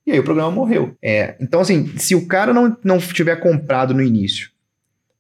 [0.07, 0.95] E aí o programa morreu.
[1.03, 4.51] É, então, assim, se o cara não, não tiver comprado no início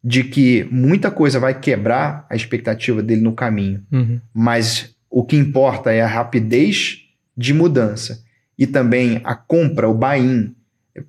[0.02, 4.20] de que muita coisa vai quebrar a expectativa dele no caminho, Uhum.
[4.32, 6.98] mas o que importa é a rapidez
[7.36, 8.22] de mudança
[8.56, 10.54] e também a compra, o buy-in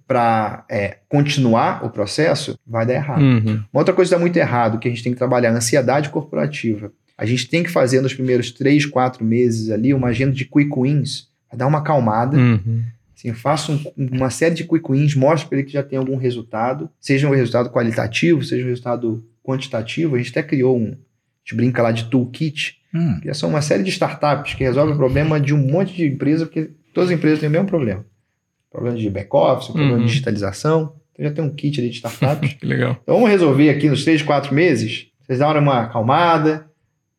[0.08, 0.66] para
[1.08, 3.22] continuar o processo, vai dar errado.
[3.22, 3.64] Uhum.
[3.72, 6.10] Uma outra coisa que dá muito errado, que a gente tem que trabalhar, a ansiedade
[6.10, 6.92] corporativa.
[7.18, 10.70] A gente tem que fazer nos primeiros três, quatro meses ali uma agenda de quick
[10.78, 12.38] wins, para dar uma acalmada.
[12.38, 12.84] Uhum.
[13.18, 16.16] Assim, faça um- uma série de quick wins, mostre para ele que já tem algum
[16.18, 20.14] resultado, seja um resultado qualitativo, seja um resultado quantitativo.
[20.16, 20.96] A gente até criou um, a
[21.44, 24.98] gente brinca lá de toolkit, Hum, que são uma série de startups que resolvem o
[24.98, 28.06] problema de um monte de empresa, porque todas as empresas têm o mesmo problema.
[28.72, 30.00] Problema de back-office, problema Uhum.
[30.02, 30.94] de digitalização.
[31.14, 32.54] Então já tem um kit ali de startups.
[32.60, 32.98] Que legal.
[33.02, 35.08] Então vamos resolver aqui nos três, quatro meses.
[35.26, 36.67] Vocês darem uma acalmada,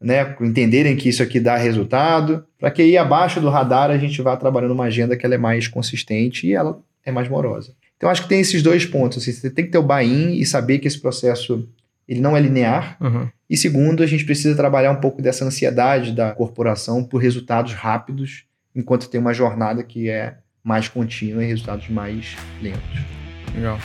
[0.00, 0.36] né?
[0.40, 4.36] Entenderem que isso aqui dá resultado, para que aí abaixo do radar a gente vá
[4.36, 7.72] trabalhando uma agenda que ela é mais consistente e ela é mais morosa.
[7.96, 9.18] Então acho que tem esses dois pontos.
[9.18, 11.68] Assim, você tem que ter o buy-in e saber que esse processo
[12.08, 12.96] ele não é linear.
[13.00, 13.28] Uhum.
[13.50, 18.44] E segundo, a gente precisa trabalhar um pouco dessa ansiedade da corporação por resultados rápidos,
[18.74, 23.00] enquanto tem uma jornada que é mais contínua e resultados mais lentos.
[23.54, 23.78] Legal.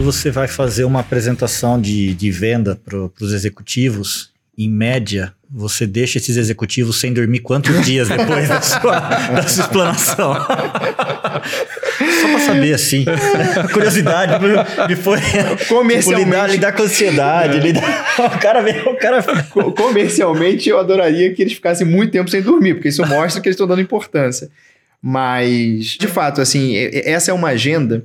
[0.00, 5.86] Quando você vai fazer uma apresentação de, de venda para os executivos, em média, você
[5.86, 10.32] deixa esses executivos sem dormir quantos dias depois da sua, da sua explanação?
[10.34, 13.04] Só para saber, assim.
[13.74, 14.42] Curiosidade,
[14.88, 15.18] me foi.
[15.20, 18.14] Tipo, Comercialmente, lidar, lidar com ansiedade, lidar.
[18.20, 19.22] O cara o cara.
[19.50, 23.48] Co- Comercialmente, eu adoraria que eles ficassem muito tempo sem dormir, porque isso mostra que
[23.48, 24.48] eles estão dando importância.
[25.02, 28.02] Mas, de fato, assim, essa é uma agenda.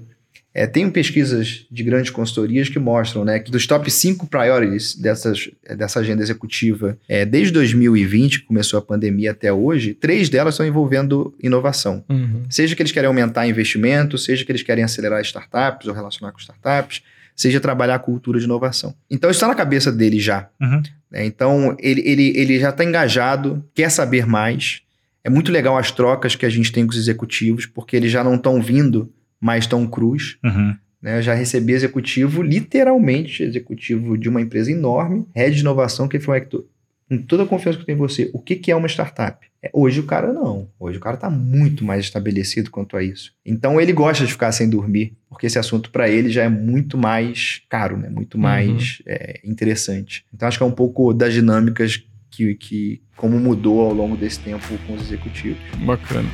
[0.55, 5.49] É, tem pesquisas de grandes consultorias que mostram né, que dos top 5 priorities dessas,
[5.75, 10.65] dessa agenda executiva, é, desde 2020, que começou a pandemia até hoje, três delas estão
[10.65, 12.05] envolvendo inovação.
[12.07, 12.43] Uhum.
[12.49, 16.39] Seja que eles querem aumentar investimento, seja que eles querem acelerar startups ou relacionar com
[16.39, 17.01] startups,
[17.35, 18.95] seja trabalhar a cultura de inovação.
[19.11, 20.47] Então, isso está na cabeça dele já.
[20.61, 20.81] Uhum.
[21.11, 21.25] né?
[21.25, 24.83] Então, ele, ele, ele já está engajado, quer saber mais.
[25.21, 28.23] É muito legal as trocas que a gente tem com os executivos, porque eles já
[28.23, 29.11] não estão vindo
[29.45, 30.37] mais tão cruz.
[30.43, 30.75] Uhum.
[30.99, 31.19] Né?
[31.19, 36.37] Eu já recebi executivo, literalmente, executivo de uma empresa enorme, head de inovação, que falou,
[36.37, 36.65] Hector,
[37.07, 39.45] com toda a confiança que eu tenho em você, o que, que é uma startup?
[39.61, 40.67] É, Hoje o cara não.
[40.79, 43.33] Hoje o cara está muito mais estabelecido quanto a isso.
[43.45, 46.97] Então ele gosta de ficar sem dormir, porque esse assunto para ele já é muito
[46.97, 48.09] mais caro, né?
[48.09, 50.25] muito mais é, interessante.
[50.33, 54.39] Então acho que é um pouco das dinâmicas que, que como mudou ao longo desse
[54.39, 55.61] tempo com os executivos.
[55.85, 56.27] Bacana.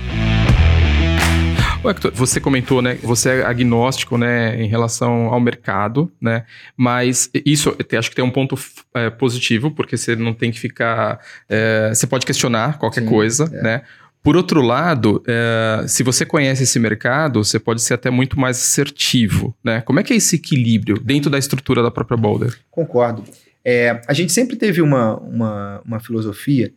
[1.83, 2.99] Ô, Hector, você comentou, né?
[3.01, 6.45] Você é agnóstico, né, em relação ao mercado, né?
[6.77, 8.55] Mas isso, acho que tem um ponto
[8.93, 11.19] é, positivo, porque você não tem que ficar.
[11.49, 13.63] é, você pode questionar qualquer Sim, coisa, é.
[13.63, 13.81] né?
[14.23, 18.57] Por outro lado, é, se você conhece esse mercado, você pode ser até muito mais
[18.57, 19.81] assertivo, né?
[19.81, 22.55] Como é que é esse equilíbrio dentro da estrutura da própria Boulder?
[22.69, 23.23] Concordo.
[23.65, 26.71] É, a gente sempre teve uma, uma, uma filosofia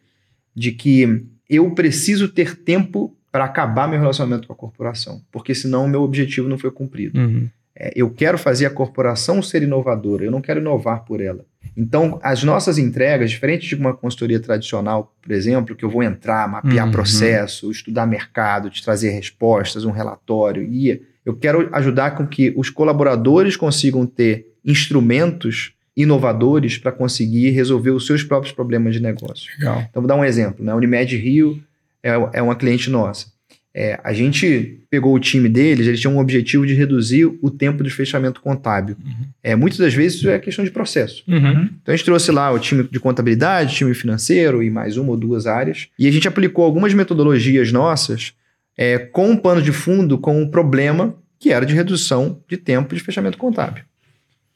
[0.56, 5.86] de que eu preciso ter tempo para acabar meu relacionamento com a corporação, porque senão
[5.86, 7.18] o meu objetivo não foi cumprido.
[7.18, 7.48] Uhum.
[7.74, 11.44] É, eu quero fazer a corporação ser inovadora, eu não quero inovar por ela.
[11.76, 16.48] Então, as nossas entregas, diferente de uma consultoria tradicional, por exemplo, que eu vou entrar,
[16.48, 16.92] mapear Uhum.
[16.92, 22.70] processo, estudar mercado, te trazer respostas, um relatório, guia, eu quero ajudar com que os
[22.70, 29.50] colaboradores consigam ter instrumentos inovadores para conseguir resolver os seus próprios problemas de negócio.
[29.58, 29.84] Legal.
[29.90, 30.64] Então, vou dar um exemplo.
[30.64, 30.72] Né?
[30.72, 31.60] Unimed Rio
[32.04, 33.32] é, é uma cliente nossa.
[33.76, 37.82] É, a gente pegou o time deles, eles tinham um objetivo de reduzir o tempo
[37.82, 38.96] de fechamento contábil.
[39.42, 41.24] É, muitas das vezes isso é questão de processo.
[41.26, 41.70] Uhum.
[41.82, 45.16] Então a gente trouxe lá o time de contabilidade, time financeiro e mais uma ou
[45.16, 45.88] duas áreas.
[45.98, 48.34] E a gente aplicou algumas metodologias nossas
[48.76, 52.94] é, com um pano de fundo com um problema que era de redução de tempo
[52.94, 53.82] de fechamento contábil.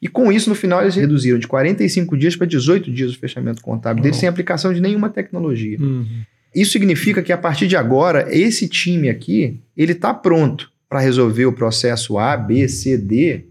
[0.01, 3.61] E com isso, no final, eles reduziram de 45 dias para 18 dias o fechamento
[3.61, 5.77] contábil deles sem aplicação de nenhuma tecnologia.
[5.77, 6.21] Uhum.
[6.53, 11.45] Isso significa que a partir de agora, esse time aqui, ele está pronto para resolver
[11.45, 13.45] o processo A, B, C, D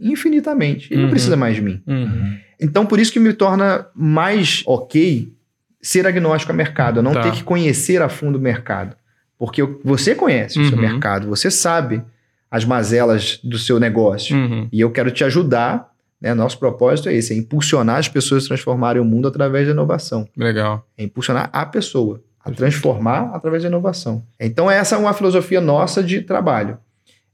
[0.00, 0.88] infinitamente.
[0.92, 1.02] Ele Uhum.
[1.06, 1.82] não precisa mais de mim.
[1.86, 2.36] Uhum.
[2.60, 5.32] Então, por isso que me torna mais ok
[5.80, 7.22] ser agnóstico a mercado, não Tá.
[7.22, 8.96] ter que conhecer a fundo o mercado.
[9.38, 10.82] Porque você conhece o seu Uhum.
[10.82, 12.02] mercado, você sabe
[12.50, 14.36] as mazelas do seu negócio.
[14.36, 14.68] Uhum.
[14.72, 15.88] E eu quero te ajudar.
[16.20, 16.34] Né?
[16.34, 20.28] Nosso propósito é esse: é impulsionar as pessoas a transformarem o mundo através da inovação.
[20.36, 20.84] Legal.
[20.96, 24.24] É impulsionar a pessoa a transformar através da inovação.
[24.38, 26.78] Então, essa é uma filosofia nossa de trabalho.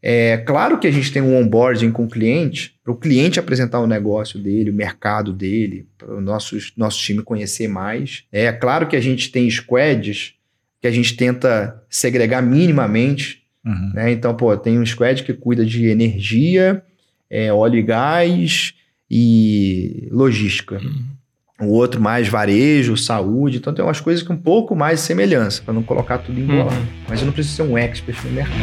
[0.02, 3.80] É claro que a gente tem um onboarding com o cliente, para o cliente apresentar
[3.80, 8.24] o negócio dele, o mercado dele, para o nosso, nosso time conhecer mais.
[8.30, 10.34] É claro que a gente tem squads
[10.80, 13.92] que a gente tenta segregar minimamente Uhum.
[13.94, 14.12] né?
[14.12, 16.82] Então, pô, tem um squad que cuida de energia,
[17.30, 18.74] é, óleo e gás
[19.10, 20.80] e logística.
[21.66, 23.58] O outro mais varejo, saúde.
[23.58, 26.74] Então, tem umas coisas com um pouco mais de semelhança, para não colocar tudo embolado.
[26.76, 26.86] Uhum.
[27.08, 28.54] Mas eu não preciso ser um expert no mercado.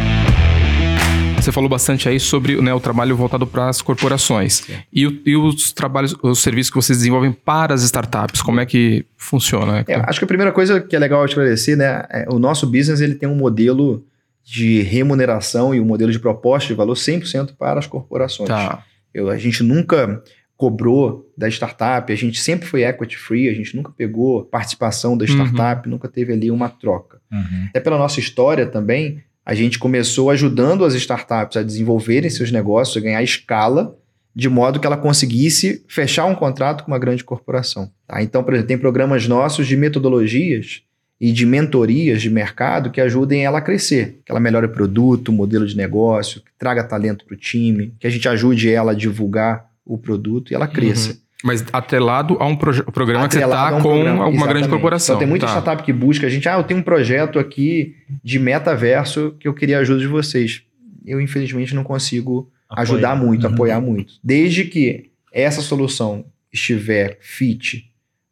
[1.37, 4.61] Você falou bastante aí sobre né, o trabalho voltado para as corporações.
[4.93, 8.65] E, o- e os trabalhos, os serviços que vocês desenvolvem para as startups, como é
[8.65, 9.83] que funciona?
[9.87, 12.03] É, acho que a primeira coisa que é legal esclarecer, né?
[12.11, 14.03] é, o nosso business ele tem um modelo
[14.45, 18.47] de remuneração e um modelo de proposta de valor 100% para as corporações.
[18.47, 18.83] Tá.
[19.11, 20.21] Eu- a gente nunca
[20.61, 25.25] cobrou da startup, a gente sempre foi equity free, a gente nunca pegou participação da
[25.25, 27.19] startup, nunca teve ali uma troca.
[27.31, 27.65] Uhum.
[27.69, 32.95] Até pela nossa história também, a gente começou ajudando as startups a desenvolverem seus negócios,
[32.95, 33.97] a ganhar escala,
[34.35, 37.89] de modo que ela conseguisse fechar um contrato com uma grande corporação.
[38.05, 38.21] tá?
[38.21, 40.83] Então, por exemplo, tem programas nossos de metodologias
[41.19, 45.29] e de mentorias de mercado que ajudem ela a crescer, que ela melhore o produto,
[45.29, 48.91] o modelo de negócio, que traga talento para o time, que a gente ajude ela
[48.91, 51.19] a divulgar o produto e ela cresça.
[51.43, 54.59] Mas atrelado a um proje- programa que você Atrelado está um com programa, alguma grande
[54.59, 54.69] exatamente.
[54.69, 55.13] corporação.
[55.15, 55.51] Então, tem muita Tá.
[55.53, 56.47] startup que busca a gente.
[56.47, 60.61] Ah, eu tenho um projeto aqui de metaverso que eu queria a ajuda de vocês.
[61.03, 63.25] Eu, infelizmente, não consigo ajudar Apoiar.
[63.25, 63.53] muito, Uhum.
[63.53, 64.13] apoiar muito.
[64.23, 67.89] Desde que essa solução estiver fit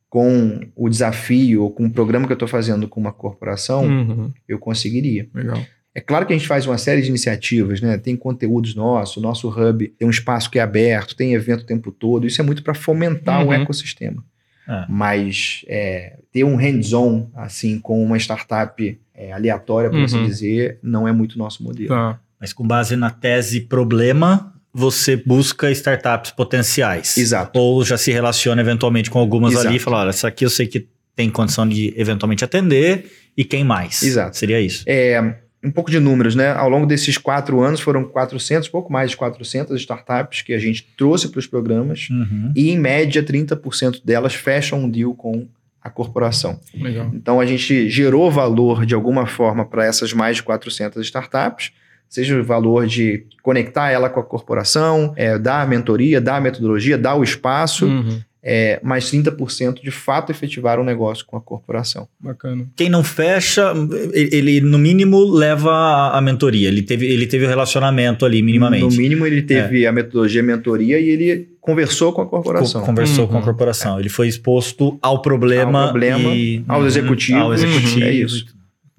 [0.07, 4.31] com o desafio ou com o programa que eu estou fazendo com uma corporação, Uhum.
[4.47, 5.27] eu conseguiria.
[5.33, 5.59] Legal.
[5.93, 7.97] É claro que a gente faz uma série de iniciativas, né?
[7.97, 11.65] Tem conteúdos nossos, o nosso hub tem um espaço que é aberto, tem evento o
[11.65, 12.27] tempo todo.
[12.27, 13.53] Isso é muito para fomentar o Uhum.
[13.53, 14.23] ecossistema.
[14.67, 14.85] É.
[14.87, 20.25] Mas é, ter um hands-on, assim, com uma startup é, aleatória, por assim Uhum.
[20.27, 21.89] dizer, não é muito nosso modelo.
[21.89, 22.19] Tá.
[22.39, 27.17] Mas com base na tese problema, você busca startups potenciais.
[27.17, 27.59] Exato.
[27.59, 29.67] Ou já se relaciona eventualmente com algumas Exato.
[29.67, 33.43] ali e fala: olha, essa aqui eu sei que tem condição de eventualmente atender, e
[33.43, 34.01] quem mais?
[34.03, 34.37] Exato.
[34.37, 34.83] Seria isso.
[34.87, 36.51] É, um pouco de números, né?
[36.51, 40.87] Ao longo desses quatro anos foram 400, pouco mais de 400 startups que a gente
[40.97, 42.51] trouxe para os programas Uhum.
[42.55, 45.47] e, em média, 30% delas fecham um deal com
[45.81, 46.59] a corporação.
[46.73, 47.09] Legal.
[47.13, 51.71] Então, a gente gerou valor de alguma forma para essas mais de 400 startups,
[52.07, 56.41] seja o valor de conectar ela com a corporação, é, dar a mentoria, dar a
[56.41, 58.19] metodologia, dar o espaço, Uhum.
[58.51, 62.07] É, mas 30% de fato efetivaram um negócio com a corporação.
[62.19, 62.65] Bacana.
[62.75, 63.71] Quem não fecha,
[64.11, 66.67] ele, ele, no mínimo leva a, a mentoria.
[66.67, 68.83] Ele teve, ele teve o relacionamento ali, minimamente.
[68.95, 72.81] No mínimo, ele teve a metodologia, a mentoria e ele conversou com a corporação.
[72.81, 73.31] Co- Conversou Uhum.
[73.31, 73.99] com a corporação.
[73.99, 76.87] Ele foi exposto ao problema, Ao problema, e, aos Uhum.
[76.87, 77.41] executivos.
[77.43, 78.03] Ao executivo.
[78.05, 78.45] É isso.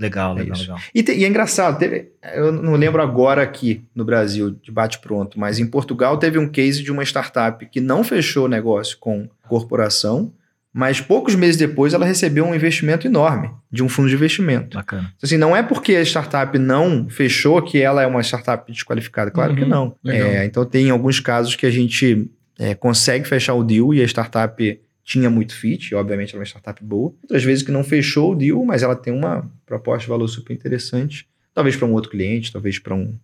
[0.00, 0.62] Legal, É legal, isso.
[0.62, 0.78] legal.
[0.94, 5.38] E, te- e é engraçado, teve, eu não lembro agora aqui no Brasil, de bate-pronto,
[5.38, 10.32] mas em Portugal teve um case de uma startup que não fechou negócio com corporação,
[10.72, 14.76] mas poucos meses depois ela recebeu um investimento enorme de um fundo de investimento.
[14.78, 15.02] Bacana.
[15.16, 19.30] Então, assim, não é porque a startup não fechou que ela é uma startup desqualificada.
[19.32, 19.96] Claro que Uhum, não.
[20.02, 20.28] legal.
[20.30, 24.04] É, então tem alguns casos que a gente é, consegue fechar o deal e a
[24.06, 27.12] startup tinha muito fit, e obviamente ela é uma startup boa.
[27.22, 30.52] Outras vezes que não fechou o deal, mas ela tem uma proposta de valor super
[30.52, 31.26] interessante.
[31.54, 33.18] Talvez para um outro cliente, talvez para um,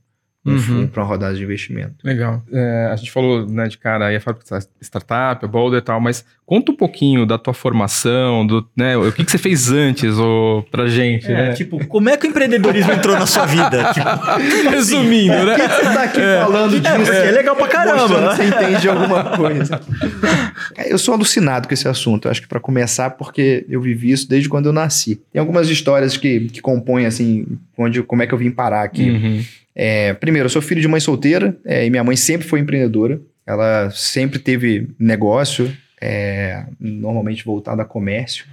[0.44, 0.58] um Uhum.
[0.58, 1.96] fundo, para uma rodada de investimento.
[2.04, 2.42] Legal.
[2.52, 6.00] É, a gente falou, né, de cara aí a de startup, a Boulder e tal,
[6.00, 10.16] mas conta um pouquinho da tua formação, do, né, o que, que você fez antes
[10.16, 11.52] ô, pra gente, É, né?
[11.54, 13.92] tipo, como é que o empreendedorismo entrou na sua vida?
[13.92, 15.56] Tipo, Resumindo, né?
[15.56, 17.12] Você tá aqui falando disso.
[17.12, 18.30] é, é legal pra caramba.
[18.30, 19.80] que você entende de alguma coisa.
[20.86, 22.26] Eu sou alucinado com esse assunto.
[22.26, 25.20] Eu acho que para começar, porque eu vivi isso desde quando eu nasci.
[25.32, 29.10] Tem algumas histórias que, que compõem, assim, onde, como é que eu vim parar aqui.
[29.10, 29.44] Uhum.
[29.74, 33.20] É, primeiro, eu sou filho de mãe solteira é, e minha mãe sempre foi empreendedora.
[33.46, 38.46] Ela sempre teve negócio, é, normalmente voltado a comércio.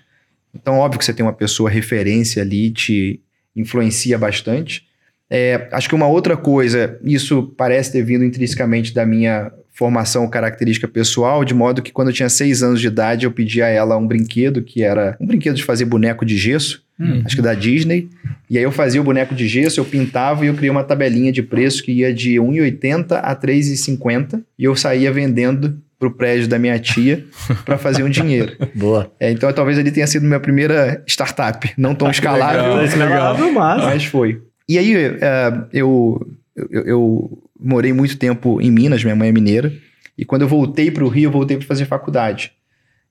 [0.54, 3.20] Então, óbvio que você tem uma pessoa referência ali, te
[3.56, 4.88] influencia bastante.
[5.30, 10.88] É, acho que uma outra coisa, isso parece ter vindo intrinsecamente da minha formação característica
[10.88, 13.98] pessoal, de modo que quando eu tinha seis anos de idade, eu pedi a ela
[13.98, 17.24] um brinquedo, que era um brinquedo de fazer boneco de gesso, Hum.
[17.26, 18.08] acho que da Disney.
[18.50, 21.32] E aí eu fazia o boneco de gesso, eu pintava e eu criei uma tabelinha
[21.32, 26.60] de preço que ia de 1,80 a 3,50 e eu saía vendendo pro prédio da
[26.60, 27.26] minha tia
[27.64, 28.58] para fazer um dinheiro.
[28.76, 29.10] Boa.
[29.18, 32.86] É, então talvez ali tenha sido minha primeira startup, não tão escalável, legal.
[32.86, 33.84] Escalável, mas...
[33.84, 34.42] mas foi.
[34.68, 39.72] E aí é, eu, eu, eu morei muito tempo em Minas, minha mãe é mineira,
[40.18, 42.52] e quando eu voltei para o Rio, eu voltei para fazer faculdade.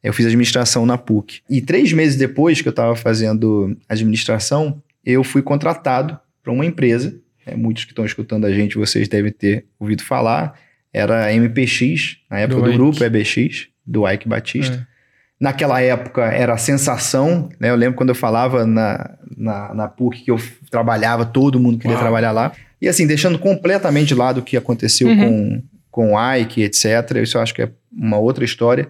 [0.02, 1.40] Eu fiz administração na PUC.
[1.48, 7.18] E três meses depois que eu estava fazendo administração, eu fui contratado para uma empresa.
[7.46, 10.58] É, muitos que estão escutando a gente, vocês devem ter ouvido falar.
[10.92, 14.76] Era a MPX, na época Do do, grupo EBX, do Ike Batista.
[14.88, 14.92] É.
[15.40, 17.70] Naquela época era a sensação, né?
[17.70, 20.38] Eu lembro quando eu falava na, na, na PUC que eu
[20.70, 22.02] trabalhava, todo mundo queria Uau.
[22.04, 22.52] trabalhar lá.
[22.80, 25.16] E assim, deixando completamente de lado o que aconteceu Uhum.
[25.18, 26.84] com, com o Ike, etc.
[27.22, 28.88] Isso eu acho que é uma outra história.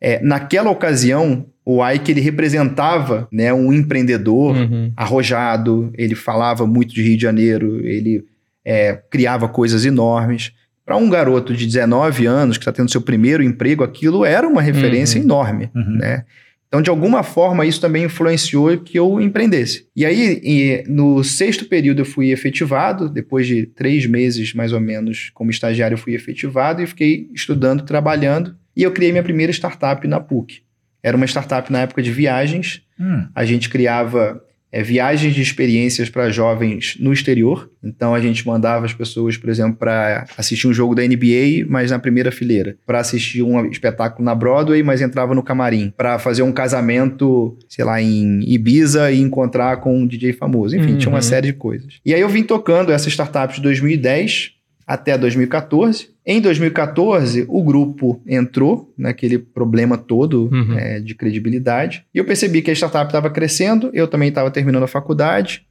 [0.00, 4.92] É, naquela ocasião, o Ike ele representava né, um empreendedor Uhum.
[4.96, 8.24] arrojado, ele falava muito de Rio de Janeiro, ele
[8.64, 10.52] é, criava coisas enormes.
[10.84, 14.60] Para um garoto de 19 anos que está tendo seu primeiro emprego, aquilo era uma
[14.62, 15.24] referência Uhum.
[15.24, 15.96] enorme, Uhum.
[15.98, 16.24] né?
[16.66, 19.86] Então, de alguma forma, isso também influenciou que eu empreendesse.
[19.94, 23.10] E aí, no sexto período, eu fui efetivado.
[23.10, 27.84] Depois de três meses, mais ou menos, como estagiário, eu fui efetivado e fiquei estudando,
[27.84, 28.56] trabalhando.
[28.74, 30.62] E eu criei minha primeira startup na PUC.
[31.02, 32.80] Era uma startup na época de viagens.
[32.98, 34.42] Hum, A gente criava
[34.72, 37.70] é, viagens de experiências para jovens no exterior.
[37.84, 41.90] Então a gente mandava as pessoas, por exemplo, para assistir um jogo da NBA, mas
[41.90, 42.76] na primeira fileira.
[42.86, 45.92] Para assistir um espetáculo na Broadway, mas entrava no camarim.
[45.96, 50.76] Para fazer um casamento, sei lá, em Ibiza e encontrar com um DJ famoso.
[50.76, 50.98] Enfim, Uhum.
[50.98, 51.94] tinha uma série de coisas.
[52.04, 54.52] E aí eu vim tocando essa startup de 2010
[54.92, 56.10] até 2014.
[56.24, 60.78] Em 2014, o grupo entrou naquele problema todo Uhum.
[60.78, 62.04] é, de credibilidade.
[62.14, 65.66] E eu percebi que a startup estava crescendo, eu também estava terminando a faculdade,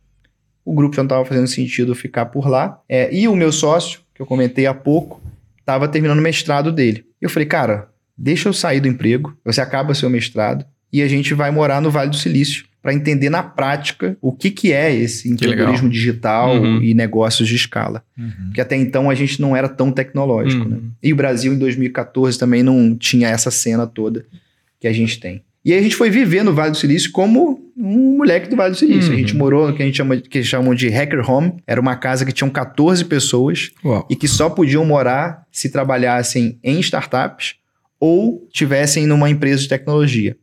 [0.66, 2.80] o grupo já não estava fazendo sentido ficar por lá.
[2.90, 5.22] É, e o meu sócio, que eu comentei há pouco,
[5.60, 7.06] estava terminando o mestrado dele.
[7.22, 11.36] Eu falei, cara, deixa eu sair do emprego, você acaba seu mestrado e a gente
[11.36, 15.30] vai morar no Vale do Silício para entender na prática o que, que é esse
[15.30, 16.82] empreendedorismo digital Uhum.
[16.82, 18.04] e negócios de escala.
[18.18, 18.32] uhum.
[18.48, 20.70] Porque até então a gente não era tão tecnológico, Uhum.
[20.70, 20.78] né?
[21.04, 24.26] E o Brasil em 2014 também não tinha essa cena toda
[24.80, 25.44] que a gente tem.
[25.64, 28.72] E aí a gente foi viver no Vale do Silício como um moleque do Vale
[28.72, 29.12] do Silício.
[29.12, 29.16] Uhum.
[29.16, 31.54] A gente morou no que a gente chama, que chamam de hacker home.
[31.68, 34.08] Era uma casa que tinham 14 pessoas Uau.
[34.10, 37.54] e que só podiam morar se trabalhassem em startups
[38.00, 40.36] ou tivessem numa empresa de tecnologia.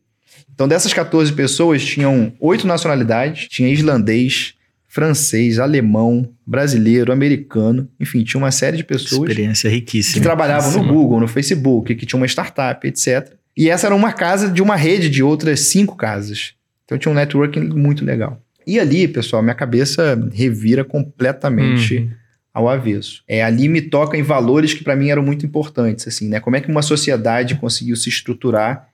[0.58, 4.54] Então, dessas 14 pessoas, tinham oito nacionalidades: tinha islandês,
[4.88, 10.20] francês, alemão, brasileiro, americano, enfim, tinha uma série de pessoas Experiência que riquíssima.
[10.20, 10.92] trabalhavam no.
[10.92, 13.34] Google, no Facebook, que tinha uma startup, etc.
[13.56, 16.54] E essa era uma casa de uma rede de outras cinco casas.
[16.84, 18.42] Então tinha um networking muito legal.
[18.66, 22.10] E ali, pessoal, minha cabeça revira completamente Uhum.
[22.52, 23.22] ao avesso.
[23.28, 26.40] É, ali me toca em valores que para mim eram muito importantes, assim, né?
[26.40, 28.87] Como é que uma sociedade conseguiu se estruturar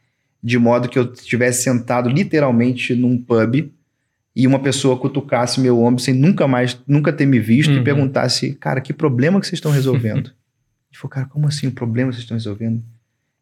[0.45, 3.73] de modo que eu estivesse sentado literalmente num pub
[4.37, 7.79] e uma pessoa cutucasse meu ombro sem nunca mais, nunca ter me visto Uhum.
[7.79, 10.27] e perguntasse, cara, que problema que vocês estão resolvendo?
[10.85, 12.83] a gente falou, cara, como assim o problema que vocês estão resolvendo?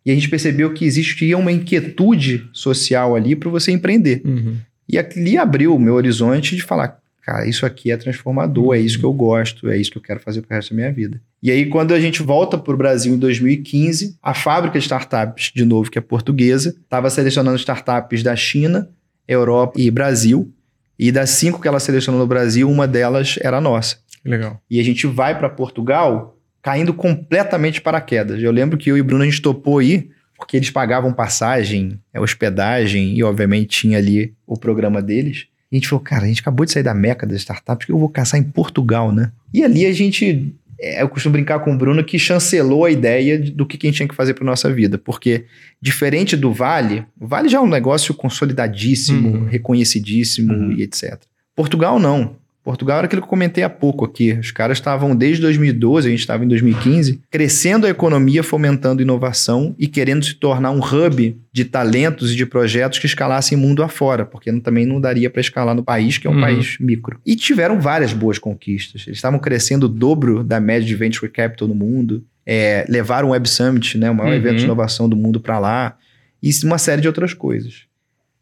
[0.06, 4.22] E a gente percebeu que existia uma inquietude social ali para você empreender.
[4.24, 4.56] Uhum.
[4.88, 8.98] E ali abriu o meu horizonte de falar, cara, isso aqui é transformador, é isso
[8.98, 11.20] que eu gosto, é isso que eu quero fazer pro resto da minha vida.
[11.42, 15.50] E aí, quando a gente volta para o Brasil em 2015, a fábrica de startups,
[15.54, 18.88] de novo, que é portuguesa, estava selecionando startups da China,
[19.26, 20.52] Europa e Brasil.
[20.98, 23.96] E das cinco que ela selecionou no Brasil, uma delas era a nossa.
[24.24, 24.60] Legal.
[24.70, 28.40] E a gente vai para Portugal caindo completamente de paraquedas.
[28.40, 32.00] Eu lembro que eu e o Bruno a gente topou ir porque eles pagavam passagem,
[32.12, 35.46] é, hospedagem e obviamente tinha ali o programa deles.
[35.72, 37.92] E a gente falou, cara, a gente acabou de sair da meca das startups, que
[37.92, 39.32] eu vou caçar em Portugal, né?
[39.54, 43.38] E ali a gente, é, eu costumo brincar com o Bruno que chancelou a ideia
[43.38, 45.46] de- do que que a gente tinha que fazer para nossa vida, porque
[45.80, 49.44] diferente do Vale, o Vale já é um negócio consolidadíssimo, Uhum.
[49.46, 50.72] reconhecidíssimo Uhum.
[50.72, 51.18] e etc.
[51.56, 52.36] Portugal não.
[52.64, 54.32] Portugal era aquilo que eu comentei há pouco aqui.
[54.34, 59.74] Os caras estavam desde 2012, a gente estava em 2015, crescendo a economia, fomentando inovação
[59.78, 64.24] e querendo se tornar um hub de talentos e de projetos que escalassem mundo afora,
[64.24, 66.40] porque também não daria para escalar no país, que é um Uhum.
[66.40, 67.20] país micro.
[67.26, 69.02] E tiveram várias boas conquistas.
[69.06, 73.30] Eles estavam crescendo o dobro da média de venture capital no mundo, é, levaram o
[73.32, 74.36] Web Summit, né, o maior Uhum.
[74.36, 75.96] evento de inovação do mundo, para lá,
[76.42, 77.82] e uma série de outras coisas.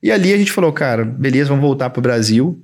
[0.03, 2.59] E ali a gente falou, cara, beleza, vamos voltar para o Brasil,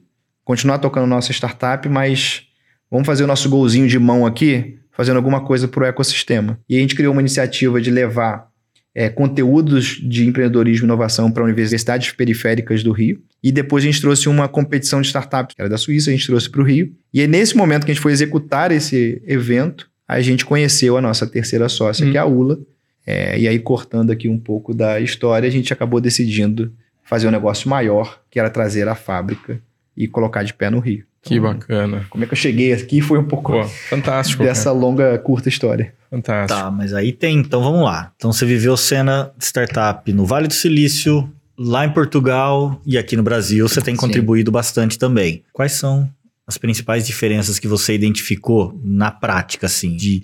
[0.47, 2.45] continuar tocando nossa startup, mas
[2.89, 6.59] vamos fazer o nosso golzinho de mão aqui, fazendo alguma coisa para o ecossistema.
[6.69, 8.47] E a gente criou uma iniciativa de levar
[8.95, 13.21] é, conteúdos de empreendedorismo e inovação para universidades periféricas do Rio.
[13.43, 16.27] E depois a gente trouxe uma competição de startups, que era da Suíça, a gente
[16.27, 16.95] trouxe para o Rio.
[17.13, 21.03] E é nesse momento que a gente foi executar esse evento, a gente conheceu a
[21.03, 22.13] nossa terceira sócia, hum.
[22.13, 22.57] que é a ULA.
[23.05, 26.73] É, e aí, cortando aqui um pouco da história, a gente acabou decidindo
[27.03, 29.61] fazer um negócio maior, que era trazer a fábrica
[29.97, 31.05] e colocar de pé no Rio.
[31.23, 32.07] Que então, bacana.
[32.09, 34.77] Como é que eu cheguei aqui foi um pouco Pô, fantástico, dessa cara.
[34.77, 35.93] longa, curta história.
[36.09, 36.61] Fantástico.
[36.61, 38.13] Tá, mas aí tem, então vamos lá.
[38.17, 41.29] Então você viveu cena de startup no Vale do Silício,
[41.59, 44.53] lá em Portugal e aqui no Brasil, você tem contribuído Sim.
[44.53, 45.43] bastante também.
[45.53, 46.09] Quais são
[46.47, 50.23] as principais diferenças que você identificou na prática, assim, de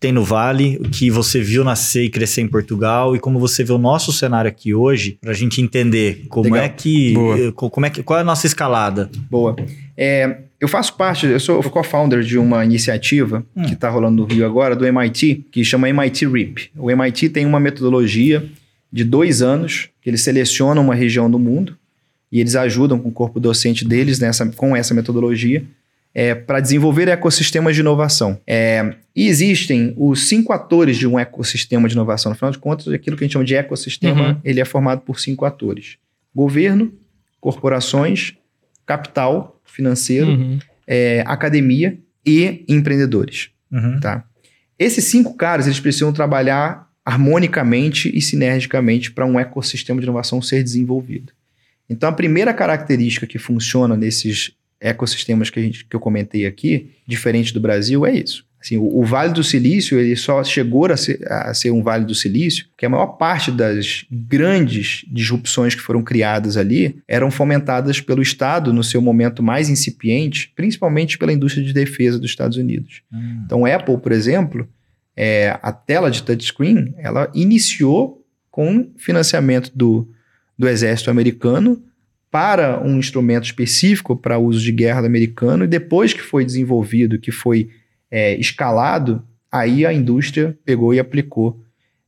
[0.00, 3.62] tem no Vale, o que você viu nascer e crescer em Portugal e como você
[3.62, 6.64] vê o nosso cenário aqui hoje, para a gente entender como Legal.
[6.64, 7.52] é que, Boa.
[7.52, 9.10] como é que, qual é a nossa escalada.
[9.30, 9.54] Boa.
[9.96, 13.62] É, eu faço parte, eu sou co-founder de uma iniciativa hum.
[13.62, 16.70] que está rolando no Rio agora, do MIT, que chama MIT RIP.
[16.76, 18.44] O MIT tem uma metodologia
[18.92, 21.76] de dois anos, que eles selecionam uma região do mundo
[22.30, 25.64] e eles ajudam com o corpo docente deles nessa, com essa metodologia
[26.14, 28.40] é, para desenvolver ecossistemas de inovação.
[28.46, 32.30] É, e existem os cinco atores de um ecossistema de inovação.
[32.30, 34.36] No final de contas, aquilo que a gente chama de ecossistema, uhum.
[34.44, 35.96] ele é formado por cinco atores.
[36.34, 36.92] Governo,
[37.40, 38.34] corporações,
[38.84, 40.58] capital financeiro, uhum.
[40.86, 43.50] é, academia e empreendedores.
[43.70, 44.00] Uhum.
[44.00, 44.24] Tá?
[44.78, 50.62] Esses cinco caras, eles precisam trabalhar harmonicamente e sinergicamente para um ecossistema de inovação ser
[50.62, 51.32] desenvolvido.
[51.90, 56.92] Então, a primeira característica que funciona nesses ecossistemas que, a gente, que eu comentei aqui,
[57.06, 58.48] diferente do Brasil, é isso.
[58.62, 62.04] Assim, o, o, Vale do Silício ele só chegou a ser, a ser, um Vale
[62.04, 68.00] do Silício, que a maior parte das grandes disrupções que foram criadas ali eram fomentadas
[68.00, 73.02] pelo Estado no seu momento mais incipiente, principalmente pela indústria de defesa dos Estados Unidos.
[73.10, 73.42] Hum.
[73.46, 74.68] Então, Apple, por exemplo,
[75.16, 80.06] é, a tela de touchscreen, ela iniciou com financiamento do,
[80.60, 81.82] do exército americano
[82.30, 87.32] para um instrumento específico para uso de guerra americano, e depois que foi desenvolvido, que
[87.32, 87.70] foi
[88.10, 91.58] é, escalado, aí a indústria pegou e aplicou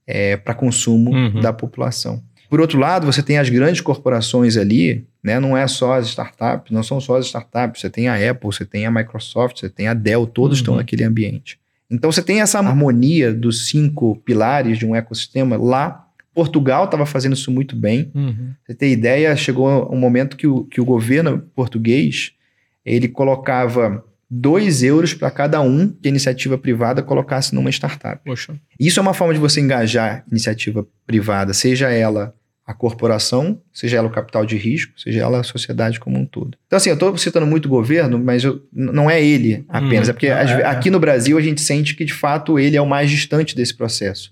[0.07, 1.41] é, para consumo uhum.
[1.41, 2.23] da população.
[2.51, 5.41] Por outro lado, você tem as grandes corporações ali, né?
[5.41, 8.67] não é só as startups, não são só as startups, você tem a Apple, você
[8.67, 10.63] tem a Microsoft, você tem a Dell, todos uhum.
[10.63, 11.59] estão naquele ambiente.
[11.91, 17.35] Então você tem essa harmonia dos cinco pilares de um ecossistema lá Portugal estava fazendo
[17.35, 18.11] isso muito bem.
[18.15, 18.53] Uhum.
[18.67, 22.33] Você tem ideia, chegou um momento que o, que o governo português
[22.85, 28.21] ele colocava 2 euros para cada um que a iniciativa privada colocasse numa startup.
[28.25, 28.55] Poxa.
[28.81, 34.07] Isso é uma forma de você engajar iniciativa privada, seja ela a corporação, seja ela
[34.07, 36.57] o capital de risco, seja ela a sociedade como um todo.
[36.67, 40.09] Então, assim, eu estou citando muito o governo, mas eu, não é ele apenas.
[40.09, 40.67] Hum, é porque é, é.
[40.67, 43.75] aqui no Brasil a gente sente que, de fato, ele é o mais distante desse
[43.75, 44.32] processo.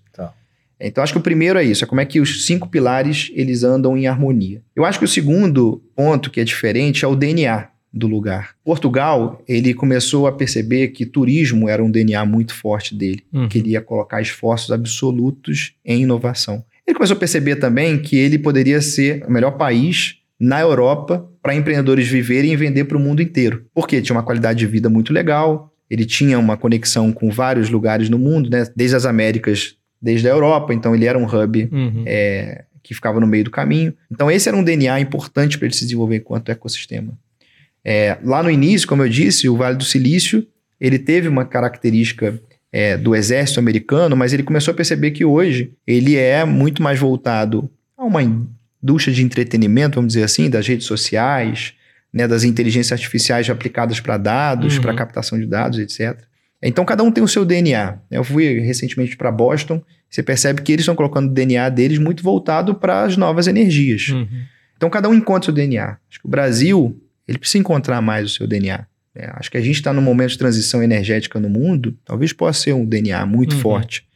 [0.81, 3.62] Então, acho que o primeiro é isso, é como é que os cinco pilares eles
[3.62, 4.62] andam em harmonia.
[4.74, 8.55] Eu acho que o segundo ponto que é diferente é o DNA do lugar.
[8.64, 13.49] Portugal, ele começou a perceber que turismo era um DNA muito forte dele, uhum.
[13.49, 16.64] que ele ia colocar esforços absolutos em inovação.
[16.87, 21.55] Ele começou a perceber também que ele poderia ser o melhor país na Europa para
[21.55, 23.66] empreendedores viverem e vender para o mundo inteiro.
[23.74, 28.09] Porque tinha uma qualidade de vida muito legal, ele tinha uma conexão com vários lugares
[28.09, 28.66] no mundo, né?
[28.76, 32.05] desde as Américas desde a Europa, então ele era um hub uhum.
[32.07, 33.94] é, que ficava no meio do caminho.
[34.11, 37.12] Então esse era um DNA importante para ele se desenvolver enquanto ecossistema.
[37.84, 40.46] É, lá no início, como eu disse, o Vale do Silício
[40.80, 42.40] ele teve uma característica
[42.72, 46.98] é, do exército americano, mas ele começou a perceber que hoje ele é muito mais
[46.98, 51.74] voltado a uma indústria de entretenimento, vamos dizer assim, das redes sociais,
[52.12, 54.82] né, das inteligências artificiais aplicadas para dados, uhum.
[54.82, 56.18] para captação de dados, etc.
[56.62, 57.98] Então cada um tem o seu DNA.
[58.11, 62.22] Eu fui recentemente para Boston, você percebe que eles estão colocando o DNA deles muito
[62.22, 64.08] voltado para as novas energias.
[64.08, 64.26] Uhum.
[64.76, 65.98] Então cada um encontra o seu DNA.
[66.08, 68.86] Acho que o Brasil ele precisa encontrar mais o seu DNA.
[69.14, 72.61] É, acho que a gente está num momento de transição energética no mundo, talvez possa
[72.61, 73.61] ser um DNA muito uhum.
[73.61, 74.06] forte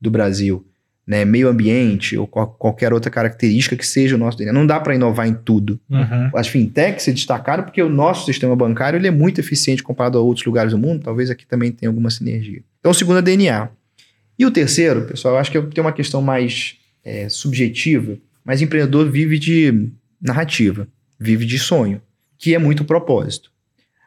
[0.00, 0.67] do Brasil
[1.08, 4.52] né, meio ambiente ou qual, qualquer outra característica que seja o nosso DNA.
[4.52, 5.80] Não dá para inovar em tudo.
[5.88, 6.30] Uhum.
[6.34, 10.20] As fintechs se destacaram porque o nosso sistema bancário ele é muito eficiente comparado a
[10.20, 11.02] outros lugares do mundo.
[11.02, 12.62] Talvez aqui também tenha alguma sinergia.
[12.78, 13.70] Então, o segundo é DNA.
[14.38, 19.10] E o terceiro, pessoal, eu acho que tem uma questão mais é, subjetiva, mas empreendedor
[19.10, 19.88] vive de
[20.20, 20.86] narrativa,
[21.18, 22.02] vive de sonho,
[22.36, 23.50] que é muito propósito.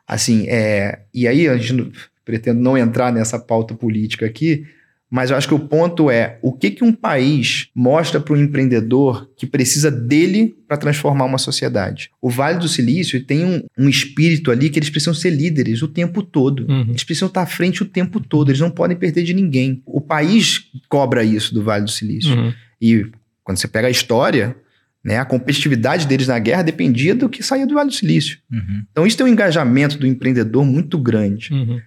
[0.08, 1.92] Assim, é, e aí a gente
[2.24, 4.68] pretendo não entrar nessa pauta política aqui,
[5.12, 8.38] Mas eu acho que o ponto é o que, que um país mostra para o
[8.38, 12.10] empreendedor que precisa dele para transformar uma sociedade.
[12.22, 15.88] O Vale do Silício tem um, um, espírito ali que eles precisam ser líderes o
[15.90, 16.66] tempo todo.
[16.66, 16.86] Uhum.
[16.88, 18.50] Eles precisam estar à frente o tempo todo.
[18.52, 19.84] Eles não podem perder de ninguém.
[19.86, 22.34] O país cobra isso do Vale do Silício.
[22.34, 22.54] Uhum.
[22.82, 23.06] E
[23.44, 24.56] quando você pega a história,
[25.04, 28.38] né, a competitividade deles na guerra dependia do que saía do Vale do Silício.
[28.50, 28.84] Uhum.
[28.90, 31.52] Então, isso tem um engajamento do empreendedor muito grande.
[31.52, 31.82] Uhum.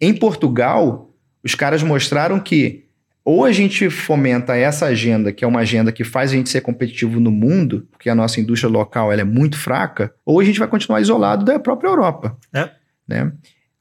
[0.00, 1.09] Em Portugal,
[1.44, 2.84] os caras mostraram que
[3.24, 6.62] ou a gente fomenta essa agenda, que é uma agenda que faz a gente ser
[6.62, 10.58] competitivo no mundo, porque a nossa indústria local ela é muito fraca, ou a gente
[10.58, 12.36] vai continuar isolado da própria Europa.
[12.52, 12.70] É.
[13.06, 13.30] Né?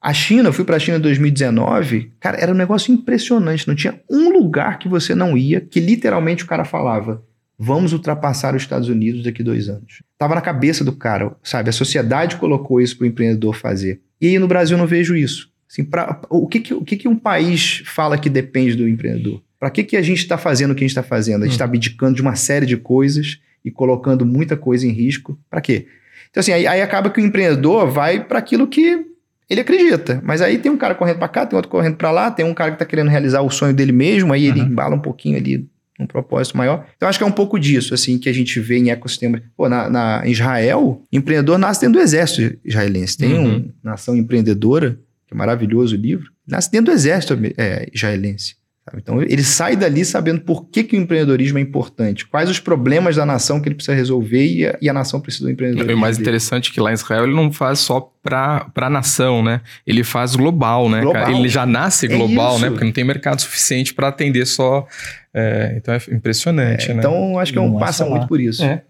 [0.02, 3.68] A China, eu fui para a China em 2019, cara, era um negócio impressionante.
[3.68, 7.22] Não tinha um lugar que você não ia, que literalmente o cara falava:
[7.58, 10.02] vamos ultrapassar os Estados Unidos daqui dois anos.
[10.18, 11.70] Tava na cabeça do cara, sabe?
[11.70, 14.02] A sociedade colocou isso para o empreendedor fazer.
[14.22, 15.49] E aí no Brasil eu não vejo isso.
[15.70, 19.42] Assim, pra, o que, que, o que, que um país fala que depende do empreendedor?
[19.60, 21.44] Para que, que a gente está fazendo o que a gente está fazendo?
[21.44, 21.68] A gente está hum.
[21.68, 25.38] abdicando de uma série de coisas e colocando muita coisa em risco.
[25.50, 25.86] Para quê?
[26.32, 29.06] Então, assim, aí, aí acaba que o empreendedor vai para aquilo que
[29.50, 30.22] ele acredita.
[30.24, 32.54] Mas aí tem um cara correndo para cá, tem outro correndo para lá, tem um
[32.54, 34.56] cara que está querendo realizar o sonho dele mesmo, aí uhum.
[34.56, 35.68] ele embala um pouquinho ali
[36.00, 36.86] um propósito maior.
[36.96, 39.42] Então, acho que é um pouco disso, assim, que a gente vê em ecossistema.
[39.58, 43.18] Pô, na, na Israel, empreendedor nasce dentro do exército israelense.
[43.18, 43.58] Tem uhum.
[43.58, 44.98] uma nação empreendedora
[45.30, 48.56] que é maravilhoso o livro, nasce dentro do exército é, israelense.
[48.84, 49.00] Sabe?
[49.04, 53.16] Então ele sai dali sabendo por que, que o empreendedorismo é importante, quais os problemas
[53.16, 55.96] da nação que ele precisa resolver e a, e a nação precisa do empreendedorismo.
[55.96, 56.24] o mais dele.
[56.28, 59.62] interessante é que lá em Israel ele não faz só para a nação, né?
[59.86, 61.02] Ele faz global, né?
[61.02, 61.30] Global.
[61.30, 62.70] Ele já nasce é global, é né?
[62.72, 64.88] Porque não tem mercado suficiente para atender só.
[65.32, 67.00] É, então é impressionante, é, né?
[67.00, 68.64] Então acho que é um, passa muito por isso.
[68.64, 68.82] É.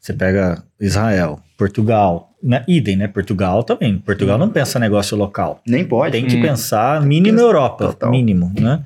[0.00, 2.64] Você pega Israel, Portugal, né?
[2.68, 3.08] idem, né?
[3.08, 3.98] Portugal também.
[3.98, 5.60] Portugal não pensa negócio local.
[5.66, 6.12] Nem pode.
[6.12, 6.42] Tem que hum.
[6.42, 8.10] pensar mínimo Europa, Total.
[8.10, 8.84] mínimo, né?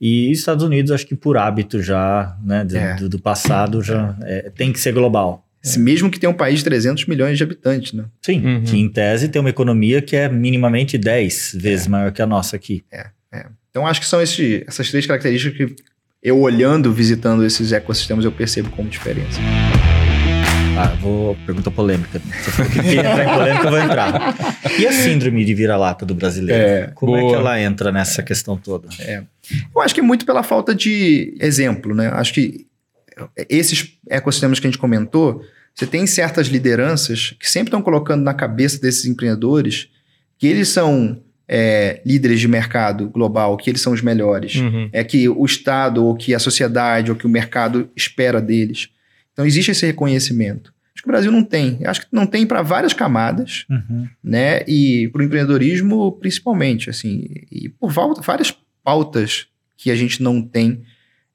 [0.00, 2.96] E Estados Unidos, acho que por hábito já, né, do, é.
[2.96, 5.44] do, do passado, já é, tem que ser global.
[5.64, 5.78] É.
[5.78, 8.04] Mesmo que tenha um país de 300 milhões de habitantes, né?
[8.22, 8.62] Sim, uhum.
[8.62, 11.90] que em tese tem uma economia que é minimamente 10 vezes é.
[11.90, 12.84] maior que a nossa aqui.
[12.92, 13.46] É, é.
[13.70, 15.76] Então acho que são esse, essas três características que
[16.22, 19.40] eu olhando, visitando esses ecossistemas, eu percebo como diferença.
[20.78, 21.36] Ah, vou.
[21.44, 22.20] Pergunta polêmica.
[22.20, 24.34] Se for que entrar em polêmica, eu vou entrar.
[24.78, 26.62] E a síndrome de vira-lata do brasileiro?
[26.62, 27.24] É, Como boa.
[27.24, 28.88] é que ela entra nessa questão toda?
[29.00, 29.22] É.
[29.74, 32.08] Eu acho que é muito pela falta de exemplo, né?
[32.12, 32.66] Acho que
[33.48, 35.42] esses ecossistemas que a gente comentou,
[35.74, 39.88] você tem certas lideranças que sempre estão colocando na cabeça desses empreendedores
[40.38, 44.56] que eles são é, líderes de mercado global, que eles são os melhores.
[44.56, 44.88] Uhum.
[44.92, 48.88] É que o Estado, ou que a sociedade, ou que o mercado espera deles.
[49.38, 50.74] Então existe esse reconhecimento.
[50.92, 51.78] Acho que o Brasil não tem.
[51.84, 54.08] Acho que não tem para várias camadas, uhum.
[54.20, 54.64] né?
[54.66, 60.82] E para o empreendedorismo principalmente, assim, e por várias pautas que a gente não tem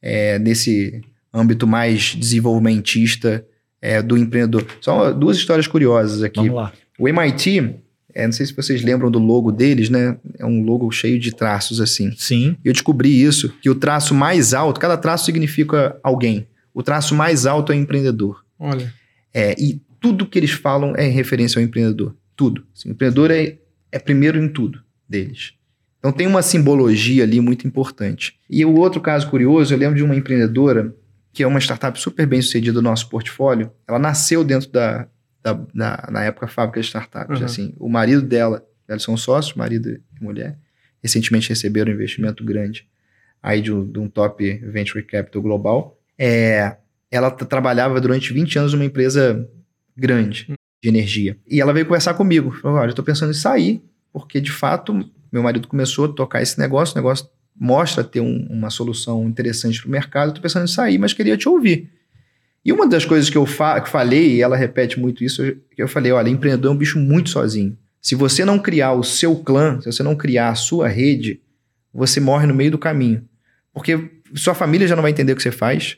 [0.02, 1.02] é, nesse
[1.34, 3.46] âmbito mais desenvolvimentista
[3.82, 4.68] é, do empreendedor.
[4.82, 6.42] Só duas histórias curiosas aqui.
[6.42, 6.74] Vamos lá.
[7.00, 7.74] O MIT,
[8.14, 10.18] é, não sei se vocês lembram do logo deles, né?
[10.38, 12.12] É um logo cheio de traços assim.
[12.18, 12.58] Sim.
[12.66, 16.46] Eu descobri isso, que o traço mais alto, cada traço significa alguém.
[16.74, 18.44] O traço mais alto é empreendedor.
[18.58, 18.94] Olha.
[19.34, 22.16] É, e tudo que eles falam é em referência ao empreendedor.
[22.36, 22.66] Tudo.
[22.76, 23.58] Assim, o empreendedor é,
[23.92, 25.54] é primeiro em tudo deles.
[26.00, 28.38] Então tem uma simbologia ali muito importante.
[28.50, 30.94] E o outro caso curioso, eu lembro de uma empreendedora
[31.32, 33.72] que é uma startup super bem sucedida do nosso portfólio.
[33.88, 35.08] Ela nasceu dentro da,
[35.42, 37.40] da, da na época fábrica de startups.
[37.40, 37.46] Uhum.
[37.46, 40.60] Assim, o marido dela, eles são sócios, marido e mulher,
[41.02, 42.88] recentemente receberam um investimento grande
[43.42, 46.00] aí de um, de um top venture capital global.
[46.18, 46.78] É,
[47.12, 49.48] ela trabalhava durante 20 anos numa empresa
[49.96, 50.48] grande
[50.82, 51.38] de energia.
[51.48, 52.52] E ela veio conversar comigo.
[52.62, 54.94] Falou: olha, eu estou pensando em sair, porque de fato
[55.32, 57.28] meu marido começou a tocar esse negócio, o negócio
[57.60, 61.36] mostra ter um, uma solução interessante para o mercado, estou pensando em sair, mas queria
[61.36, 61.90] te ouvir.
[62.64, 65.82] E uma das coisas que eu fa que falei, e ela repete muito isso, que
[65.82, 67.78] eu falei, olha, empreendedor é um bicho muito sozinho.
[68.02, 71.42] Se você não criar o seu clã, se você não criar a sua rede,
[71.94, 73.28] você morre no meio do caminho.
[73.74, 75.98] Porque sua família já não vai entender o que você faz,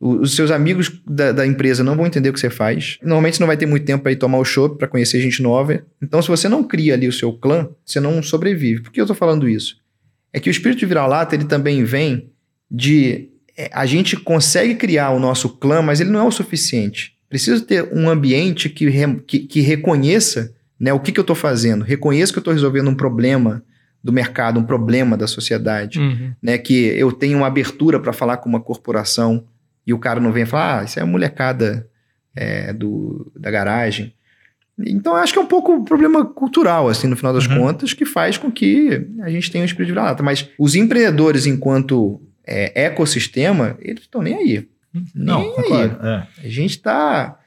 [0.00, 2.98] os seus amigos da, da, empresa não vão entender o que você faz.
[3.02, 5.42] Normalmente você não vai ter muito tempo para ir tomar o show, para conhecer gente
[5.42, 5.82] nova.
[6.02, 8.82] Então, se você não cria ali o seu clã, você não sobrevive.
[8.82, 9.78] Por que eu estou falando isso?
[10.32, 12.30] É que o espírito de vira-lata, ele também vem
[12.70, 13.30] de...
[13.56, 17.14] É, a gente consegue criar o nosso clã, mas ele não é o suficiente.
[17.26, 21.34] Precisa ter um ambiente que, re, que, que reconheça né, o que, que eu estou
[21.34, 21.82] fazendo.
[21.82, 23.62] Reconheça que eu estou resolvendo um problema
[24.04, 25.98] do mercado, um problema da sociedade.
[25.98, 26.32] Uhum.
[26.42, 29.42] Né, que eu tenho uma abertura para falar com uma corporação
[29.86, 31.88] e o cara não vem falar, ah, isso é a molecada
[32.34, 34.12] é, do, da garagem.
[34.78, 37.58] Então, acho que é um pouco um problema cultural, assim, no final das Uhum.
[37.58, 40.22] contas, que faz com que a gente tenha um espírito de vira-lata.
[40.22, 44.68] Mas os empreendedores, enquanto é, ecossistema, eles estão nem aí.
[45.14, 45.54] Não, nem aí.
[45.54, 46.06] concordo.
[46.06, 46.26] É.
[46.44, 47.38] A gente está,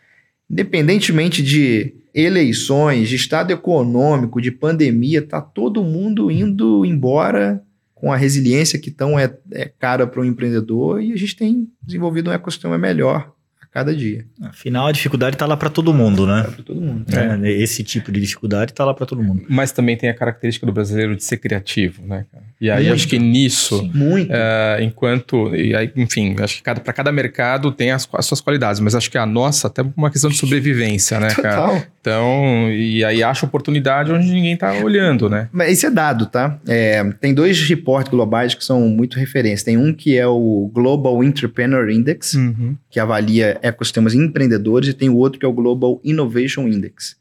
[0.50, 7.64] independentemente de eleições, de estado econômico, de pandemia, tá todo mundo indo embora
[8.00, 11.68] com a resiliência que tão é, é cara para o empreendedor e a gente tem
[11.84, 13.34] desenvolvido um ecossistema melhor
[13.72, 14.26] cada dia.
[14.42, 16.44] Afinal, a dificuldade está lá para todo mundo, né?
[16.44, 17.06] Para todo mundo.
[17.46, 19.44] É, Esse tipo de dificuldade está lá para todo mundo.
[19.48, 22.26] Mas também tem a característica do brasileiro de ser criativo, né?
[22.32, 22.44] cara?
[22.62, 22.96] E aí Muito.
[22.96, 24.30] acho que nisso, Muito.
[24.34, 28.42] é, enquanto, e aí, enfim, acho que cada, para cada mercado tem as, as suas
[28.42, 31.56] qualidades, mas acho que a nossa até uma questão de sobrevivência, né, cara?
[31.68, 31.84] Total.
[32.02, 35.48] Então, e aí acha oportunidade onde ninguém tá olhando, né?
[35.52, 36.58] Mas isso é dado, tá?
[36.68, 39.66] É, tem dois reportes globais que são muito referência.
[39.66, 42.76] Tem um que é o Global Entrepreneur Index, Uhum.
[42.90, 47.16] que avalia ecossistemas empreendedores, e tem o outro que é o Global Innovation Index.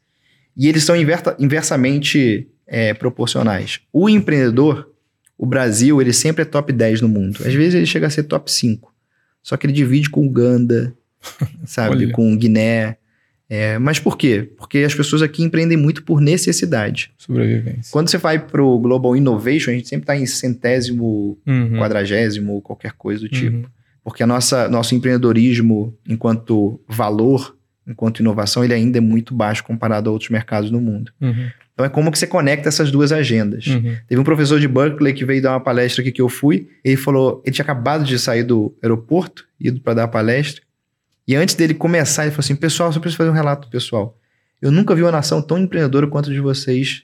[0.57, 3.79] E eles são inverta- inversamente é, proporcionais.
[3.93, 4.89] O empreendedor,
[5.37, 7.39] o Brasil, ele sempre é top 10 no mundo.
[7.45, 8.93] Às vezes ele chega a ser top 5.
[9.41, 10.93] Só que ele divide com Uganda,
[11.65, 11.95] sabe?
[11.95, 12.11] Olha.
[12.11, 12.97] com Guiné.
[13.51, 14.47] É, mas por quê?
[14.57, 17.11] Porque as pessoas aqui empreendem muito por necessidade.
[17.17, 17.89] Sobrevivência.
[17.91, 21.79] Quando você vai para o Global Innovation, a gente sempre está em centésimo, Uhum.
[21.79, 23.57] quadragésimo, qualquer coisa do tipo.
[23.57, 23.65] Uhum.
[24.03, 27.55] Porque a nossa, nosso empreendedorismo, enquanto valor,
[27.87, 31.11] enquanto inovação, ele ainda é muito baixo comparado a outros mercados no mundo.
[31.21, 31.49] Uhum.
[31.73, 33.67] Então é como que você conecta essas duas agendas.
[33.67, 33.95] Uhum.
[34.07, 36.67] Teve um professor de Berkeley que veio dar uma palestra aqui que eu fui.
[36.83, 40.61] Ele falou, ele tinha acabado de sair do aeroporto, ido para dar a palestra.
[41.25, 44.17] E antes dele começar, ele falou assim: Pessoal, só preciso fazer um relato pessoal.
[44.61, 47.03] Eu nunca vi uma nação tão empreendedora quanto a de vocês,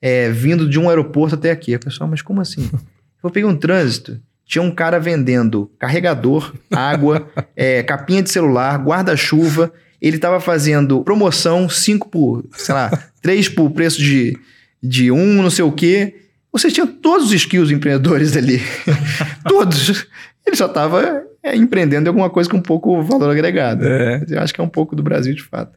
[0.00, 1.76] é, vindo de um aeroporto até aqui.
[1.76, 2.70] Pessoal, mas como assim?
[3.22, 4.20] Eu peguei um trânsito.
[4.48, 9.70] Tinha um cara vendendo carregador, água, é, capinha de celular, guarda-chuva.
[10.00, 12.90] Ele estava fazendo promoção, 5 por, sei lá,
[13.20, 14.38] 3 por preço de,
[14.82, 16.22] de um, não sei o quê.
[16.50, 18.62] Você tinha todos os skills empreendedores ali.
[19.46, 20.06] todos.
[20.46, 23.86] Ele só estava empreendendo em alguma coisa com um pouco valor agregado.
[23.86, 24.24] É.
[24.30, 25.76] Eu acho que é um pouco do Brasil, de fato.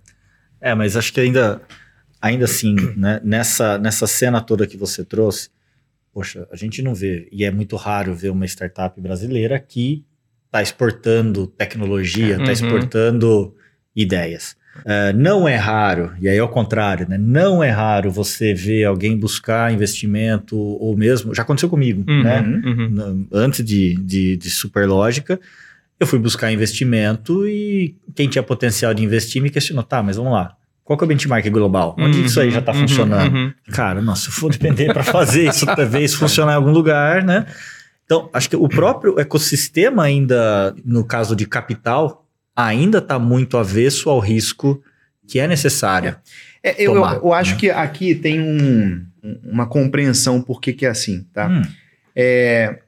[0.61, 1.61] É, mas acho que ainda,
[2.21, 5.49] ainda assim, né, nessa, nessa cena toda que você trouxe,
[6.13, 10.03] poxa, a gente não vê, e é muito raro ver uma startup brasileira que
[10.45, 12.51] está exportando tecnologia, está Uhum.
[12.51, 13.55] exportando
[13.95, 14.55] ideias.
[14.85, 17.17] É, não é raro, e aí ao contrário, né?
[17.17, 21.35] Não é raro você ver alguém buscar investimento, ou mesmo.
[21.35, 22.23] Já aconteceu comigo, Uhum.
[22.23, 22.41] né?
[22.41, 23.27] Uhum.
[23.31, 25.39] Antes de, de, de Superlógica,
[25.99, 30.31] eu fui buscar investimento e quem tinha potencial de investir me questionou, tá, mas vamos
[30.33, 30.55] lá,
[30.91, 31.95] qual que é o benchmark global?
[31.97, 32.25] Onde Uhum.
[32.25, 32.79] isso aí já está Uhum.
[32.79, 33.33] funcionando?
[33.35, 33.53] Uhum.
[33.71, 37.45] Cara, nossa, se eu for depender para fazer isso, talvez funcionar em algum lugar, né?
[38.05, 44.09] Então, acho que o próprio ecossistema ainda, no caso de capital, ainda está muito avesso
[44.09, 44.81] ao risco
[45.27, 46.15] que é necessário.
[46.61, 47.57] É, eu, eu- Tomar, eu acho né?
[47.59, 49.05] que aqui tem um-
[49.43, 51.47] uma compreensão por que, que é assim, tá?
[51.47, 51.61] Hum,
[52.13, 52.79] É,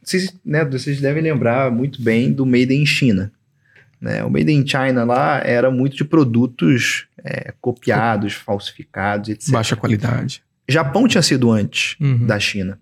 [0.00, 3.32] vocês, né, vocês devem lembrar muito bem do Made in China.
[4.00, 4.22] Né?
[4.24, 9.50] O Made in China lá era muito de produtos é, copiados, falsificados, etc.
[9.50, 10.42] Baixa qualidade.
[10.68, 12.26] Japão tinha sido antes Uhum.
[12.26, 12.78] da China.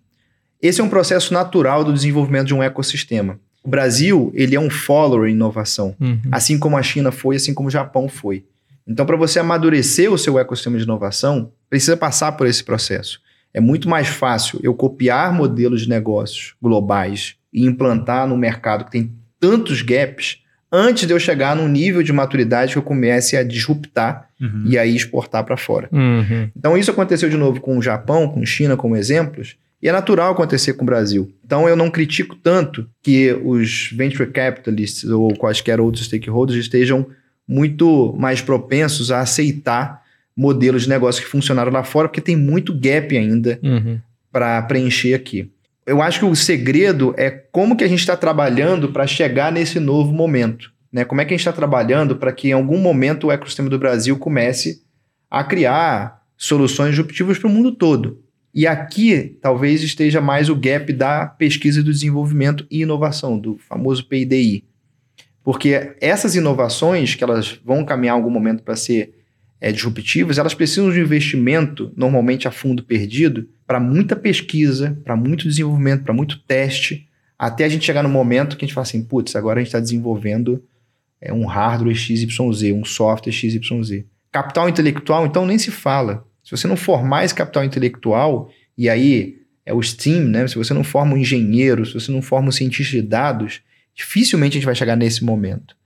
[0.60, 3.38] Esse é um processo natural do desenvolvimento de um ecossistema.
[3.62, 5.94] O Brasil, ele é um follower em inovação.
[6.00, 6.20] Uhum.
[6.32, 8.44] Assim como a China foi, assim como o Japão foi.
[8.86, 13.20] Então, para você amadurecer o seu ecossistema de inovação, precisa passar por esse processo.
[13.52, 18.90] É muito mais fácil eu copiar modelos de negócios globais e implantar no mercado que
[18.90, 20.38] tem tantos gaps
[20.70, 24.64] antes de eu chegar num nível de maturidade que eu comece a disruptar uhum.
[24.66, 25.88] e aí exportar para fora.
[25.92, 26.50] Uhum.
[26.56, 30.32] Então, isso aconteceu de novo com o Japão, com China como exemplos, e é natural
[30.32, 31.32] acontecer com o Brasil.
[31.44, 37.06] Então, eu não critico tanto que os venture capitalists ou quaisquer outros stakeholders estejam
[37.46, 40.02] muito mais propensos a aceitar
[40.36, 43.98] modelos de negócio que funcionaram lá fora, porque tem muito gap ainda Uhum.
[44.30, 45.50] para preencher aqui.
[45.88, 49.80] Eu acho que o segredo é como que a gente está trabalhando para chegar nesse
[49.80, 50.70] novo momento.
[50.92, 51.02] Né?
[51.02, 53.78] Como é que a gente está trabalhando para que em algum momento o ecossistema do
[53.78, 54.82] Brasil comece
[55.30, 58.22] a criar soluções disruptivas para o mundo todo.
[58.54, 63.56] E aqui talvez esteja mais o gap da pesquisa e do desenvolvimento e inovação, do
[63.58, 64.64] famoso PIDI.
[65.42, 69.14] Porque essas inovações, que elas vão caminhar em algum momento para ser
[69.60, 75.48] é, disruptivas, elas precisam de investimento, normalmente a fundo perdido, para muita pesquisa, para muito
[75.48, 79.02] desenvolvimento, para muito teste, até a gente chegar no momento que a gente fala assim,
[79.02, 80.62] putz, agora a gente está desenvolvendo
[81.20, 84.04] é, um hardware XYZ, um software XYZ.
[84.30, 86.26] Capital intelectual, então, nem se fala.
[86.42, 90.46] Se você não formar esse capital intelectual, e aí é o STEAM, né?
[90.48, 93.60] Se você não forma um engenheiro, se você não forma um cientista de dados,
[93.94, 95.76] dificilmente a gente vai chegar nesse momento.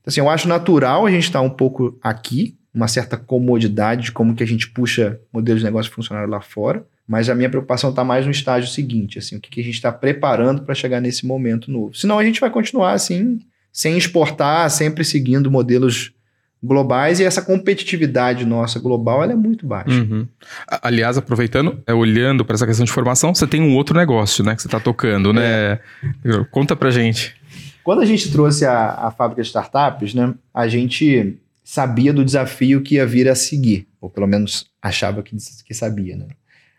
[0.00, 4.12] Então, assim, eu acho natural a gente estar um pouco aqui, uma certa comodidade de
[4.12, 6.84] como que a gente puxa modelos de negócio funcionário lá fora.
[7.06, 9.74] Mas a minha preocupação está mais no estágio seguinte, assim, o que, que a gente
[9.74, 11.94] está preparando para chegar nesse momento novo.
[11.94, 16.14] Senão a gente vai continuar assim, sem exportar, sempre seguindo modelos
[16.64, 20.00] globais e essa competitividade nossa global ela é muito baixa.
[20.00, 20.26] Uhum.
[20.66, 24.56] Aliás, aproveitando, é, olhando para essa questão de formação, você tem um outro negócio, né,
[24.56, 25.44] que você está tocando, né?
[25.44, 25.80] É.
[26.50, 27.36] Conta para gente.
[27.82, 31.38] Quando a gente trouxe a, a fábrica de startups, né, a gente
[31.74, 36.16] sabia do desafio que ia vir a seguir, ou pelo menos achava que, que sabia,
[36.16, 36.28] né?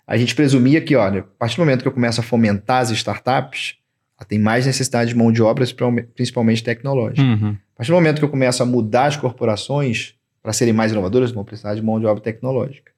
[0.07, 2.91] A gente presumia que, olha, a partir do momento que eu começo a fomentar as
[2.91, 3.75] startups,
[4.17, 5.75] ela tem mais necessidade de mão de obras,
[6.13, 7.21] principalmente tecnológica.
[7.21, 7.57] Uhum.
[7.73, 11.31] A partir do momento que eu começo a mudar as corporações para serem mais inovadoras,
[11.31, 12.89] vão precisar de mão de obra tecnológica.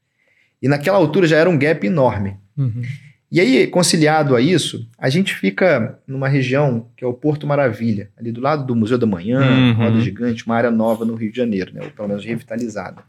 [0.62, 2.38] E naquela altura já era um gap enorme.
[2.56, 2.84] Uhum.
[3.30, 8.10] E aí, conciliado a isso, a gente fica numa região que é o Porto Maravilha,
[8.18, 9.74] ali do lado do Museu da Manhã, uhum.
[9.74, 11.82] Roda Gigante, uma área nova no Rio de Janeiro, né?
[11.84, 13.02] ou pelo menos revitalizada.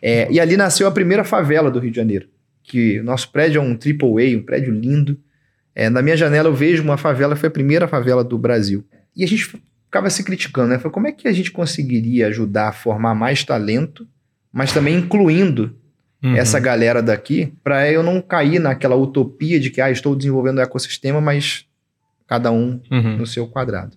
[0.00, 2.26] É, e ali nasceu a primeira favela do Rio de Janeiro,
[2.62, 5.18] que o nosso prédio é um triple A, um prédio lindo.
[5.74, 8.82] É, na minha janela eu vejo uma favela, foi a primeira favela do Brasil.
[9.14, 10.78] E a gente ficava se criticando, né?
[10.78, 14.08] Falei, como é que a gente conseguiria ajudar a formar mais talento,
[14.50, 15.76] mas também incluindo
[16.24, 16.36] uhum.
[16.36, 20.60] essa galera daqui, para eu não cair naquela utopia de que ah, estou desenvolvendo o
[20.60, 21.66] um ecossistema, mas
[22.26, 23.18] cada um uhum.
[23.18, 23.96] no seu quadrado.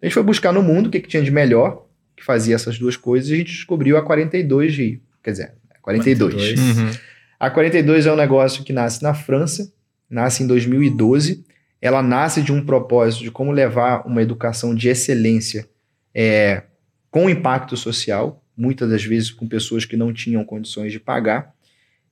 [0.00, 2.78] A gente foi buscar no mundo o que, que tinha de melhor, que fazia essas
[2.78, 5.00] duas coisas, e a gente descobriu a 42 Rio.
[5.22, 6.34] Quer dizer, 42.
[6.34, 6.78] 42.
[6.78, 6.90] Uhum.
[7.38, 9.72] A 42 é um negócio que nasce na França,
[10.08, 11.44] nasce em 2012
[11.84, 15.68] ela nasce de um propósito de como levar uma educação de excelência
[16.14, 16.62] é,
[17.10, 21.53] com impacto social, muitas das vezes com pessoas que não tinham condições de pagar,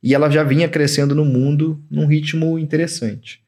[0.02, 3.42] e ela já vinha crescendo no mundo num ritmo interessante.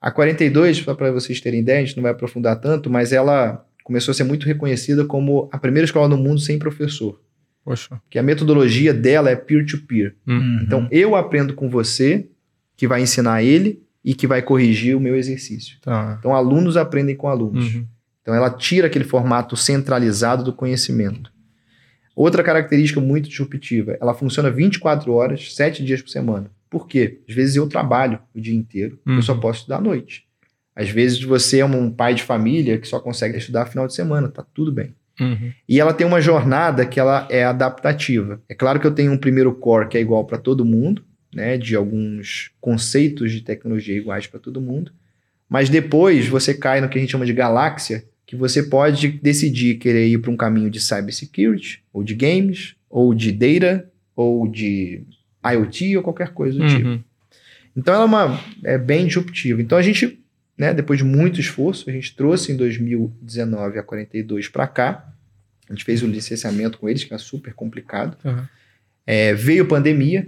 [0.00, 4.12] A 42, para vocês terem ideia, a gente não vai aprofundar tanto, mas ela começou
[4.12, 7.20] a ser muito reconhecida como a primeira escola no mundo sem professor.
[7.64, 8.00] Poxa.
[8.08, 10.14] Que a metodologia dela é peer-to-peer.
[10.24, 10.38] -peer.
[10.38, 10.60] Uhum.
[10.62, 12.28] Então, eu aprendo com você,
[12.76, 15.78] que vai ensinar ele, e que vai corrigir o meu exercício.
[15.80, 16.14] Tá.
[16.20, 17.74] Então, alunos aprendem com alunos.
[17.74, 17.84] Uhum.
[18.22, 21.32] Então, ela tira aquele formato centralizado do conhecimento.
[22.16, 26.50] Outra característica muito disruptiva, ela funciona 24 horas, 7 dias por semana.
[26.70, 27.20] Por quê?
[27.28, 29.16] Às vezes eu trabalho o dia inteiro, uhum.
[29.16, 29.40] eu só uhum.
[29.40, 30.24] posso estudar à noite.
[30.74, 34.28] Às vezes você é um pai de família que só consegue estudar final de semana,
[34.28, 34.94] tá tudo bem.
[35.20, 35.52] Uhum.
[35.68, 38.40] E ela tem uma jornada que ela é adaptativa.
[38.48, 41.04] É claro que eu tenho um primeiro core que é igual para todo mundo,
[41.34, 44.90] né, de alguns conceitos de tecnologia iguais para todo mundo.
[45.46, 49.76] Mas depois você cai no que a gente chama de galáxia, que você pode decidir
[49.76, 55.04] querer ir para um caminho de cybersecurity, ou de games, ou de data, ou de
[55.44, 56.76] IoT, ou qualquer coisa do uhum.
[56.76, 57.04] tipo.
[57.76, 59.62] Então ela é, uma, é bem disruptiva.
[59.62, 60.18] Então a gente,
[60.58, 65.12] né, depois de muito esforço, a gente trouxe em 2019 a 42 para cá.
[65.68, 68.16] A gente fez o licenciamento com eles, que é super complicado.
[68.24, 68.44] Uhum.
[69.06, 70.26] É, veio pandemia,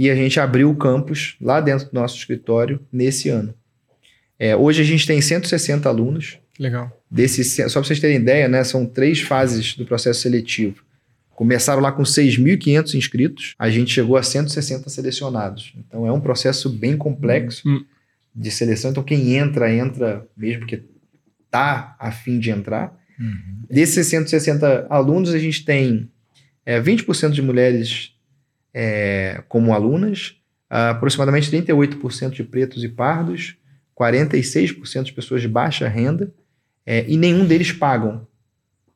[0.00, 3.52] e a gente abriu o campus lá dentro do nosso escritório nesse ano.
[4.38, 6.38] É, hoje a gente tem 160 alunos.
[6.60, 7.02] Legal.
[7.10, 10.84] Desses, só para vocês terem ideia, né, são três fases do processo seletivo.
[11.30, 15.72] Começaram lá com 6.500 inscritos, a gente chegou a 160 selecionados.
[15.78, 17.82] Então é um processo bem complexo hum.
[18.36, 18.90] de seleção.
[18.90, 20.82] Então quem entra, entra mesmo que
[21.50, 22.94] tá a fim de entrar.
[23.18, 23.62] Uhum.
[23.70, 26.10] Desses 160 alunos, a gente tem
[26.66, 28.14] é, 20% de mulheres
[28.74, 30.36] é, como alunas,
[30.68, 33.56] aproximadamente 38% de pretos e pardos,
[33.98, 36.32] 46% de pessoas de baixa renda,
[36.84, 38.26] é, e nenhum deles pagam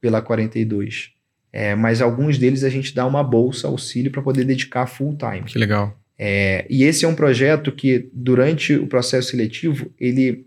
[0.01, 1.11] pela 42.
[1.53, 5.45] É, mas alguns deles a gente dá uma bolsa, auxílio, para poder dedicar full time.
[5.45, 5.97] Que legal.
[6.19, 10.47] É, e esse é um projeto que, durante o processo seletivo, ele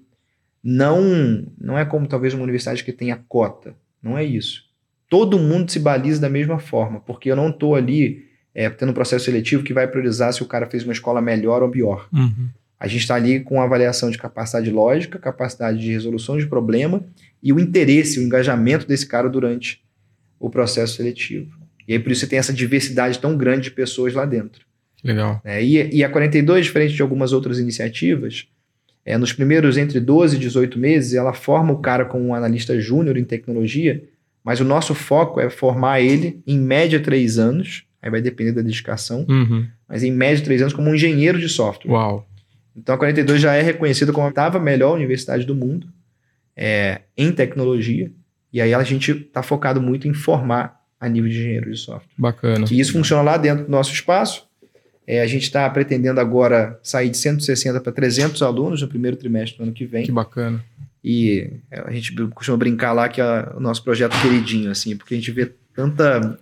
[0.62, 3.74] não, não é como talvez uma universidade que tenha cota.
[4.04, 4.66] Não é isso.
[5.10, 8.94] Todo mundo se baliza da mesma forma, porque eu não estou ali é, tendo um
[8.94, 12.10] processo seletivo que vai priorizar se o cara fez uma escola melhor ou pior.
[12.12, 12.50] Uhum.
[12.80, 17.04] A gente está ali com avaliação de capacidade lógica, capacidade de resolução de problema
[17.42, 19.82] e o interesse, o engajamento desse cara durante
[20.40, 21.58] o processo seletivo.
[21.88, 24.66] E aí por isso você tem essa diversidade tão grande de pessoas lá dentro.
[25.04, 25.42] Legal.
[25.44, 28.48] É, e, e a 42, diferente de algumas outras iniciativas,
[29.06, 32.80] é, nos primeiros entre 12 e 18 meses, ela forma o cara como um analista
[32.80, 34.04] júnior em tecnologia,
[34.44, 38.62] mas o nosso foco é formar ele em média três anos Aí vai depender da
[38.62, 39.26] dedicação.
[39.28, 39.68] Uhum.
[39.88, 41.92] Mas em média, três anos como um engenheiro de software.
[41.92, 42.28] Uau.
[42.76, 45.88] Então a 42 já é reconhecida como a oitava melhor universidade do mundo
[46.58, 48.12] é, em tecnologia.
[48.52, 52.10] E aí a gente está focado muito em formar a nível de engenheiro de software.
[52.18, 52.66] Bacana.
[52.72, 54.48] E isso funciona lá dentro do nosso espaço.
[55.06, 59.58] É, a gente está pretendendo agora sair de 160 para 300 alunos no primeiro trimestre
[59.58, 60.04] do ano que vem.
[60.04, 60.64] Que bacana.
[61.04, 65.14] E é, a gente costuma brincar lá que é o nosso projeto queridinho, assim, porque
[65.14, 66.38] a gente vê tanta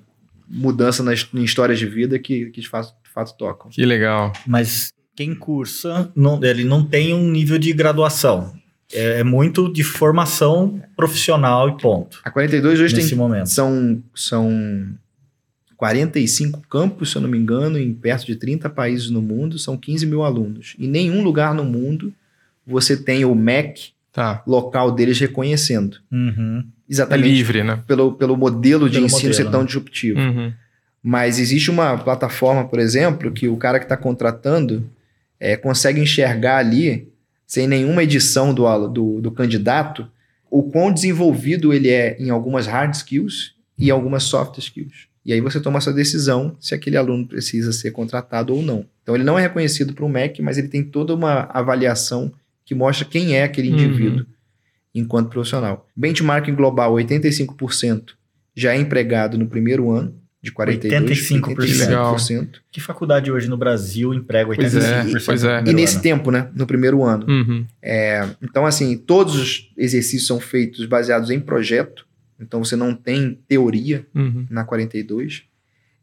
[0.47, 3.69] mudança nas, em histórias de vida que, que de, fato, de fato tocam.
[3.69, 4.31] Que legal.
[4.47, 8.53] Mas quem cursa, não, ele não tem um nível de graduação.
[8.95, 12.19] É, é muito de formação profissional e ponto.
[12.23, 13.47] A 42 hoje nesse tem, momento.
[13.49, 14.87] são, são
[15.77, 19.77] 45 campos, se eu não me engano, em perto de 30 países no mundo, são
[19.77, 20.75] 15 mil alunos.
[20.79, 22.13] Em nenhum lugar no mundo
[22.65, 24.41] você tem o MEC Tá.
[24.47, 25.97] local deles reconhecendo.
[26.09, 26.63] Uhum.
[26.87, 27.83] É Exatamente livre, né?
[27.85, 29.65] pelo, pelo modelo de Pelo ensino ser modelo, tão né?
[29.65, 30.17] disruptivo.
[30.17, 30.53] Uhum.
[31.03, 34.89] Mas existe uma plataforma, por exemplo, que o cara que está contratando
[35.37, 37.09] é, consegue enxergar ali,
[37.45, 40.07] sem nenhuma edição do, do, do candidato,
[40.49, 45.07] o quão desenvolvido ele é em algumas hard skills e algumas soft skills.
[45.25, 48.85] E aí você toma essa decisão se aquele aluno precisa ser contratado ou não.
[49.01, 52.31] Então ele não é reconhecido para o MEC, mas ele tem toda uma avaliação
[52.63, 53.75] que mostra quem é aquele Uhum.
[53.75, 54.25] indivíduo
[54.93, 55.87] enquanto profissional.
[55.95, 58.13] Benchmarking global, 85%
[58.55, 60.15] já é empregado no primeiro ano,
[60.45, 61.41] de 42%.
[61.41, 61.79] 85%.
[61.79, 62.15] Legal.
[62.15, 62.49] 85%.
[62.71, 65.63] Que faculdade hoje no Brasil emprega 85% Pois é, do pois é.
[65.65, 66.03] E nesse ano?
[66.03, 66.49] tempo, né?
[66.53, 67.25] No primeiro ano.
[67.27, 67.65] Uhum.
[68.41, 72.05] Então, assim, todos os exercícios são feitos baseados em projeto.
[72.39, 74.45] Então, você não tem teoria Uhum.
[74.49, 75.43] na 42.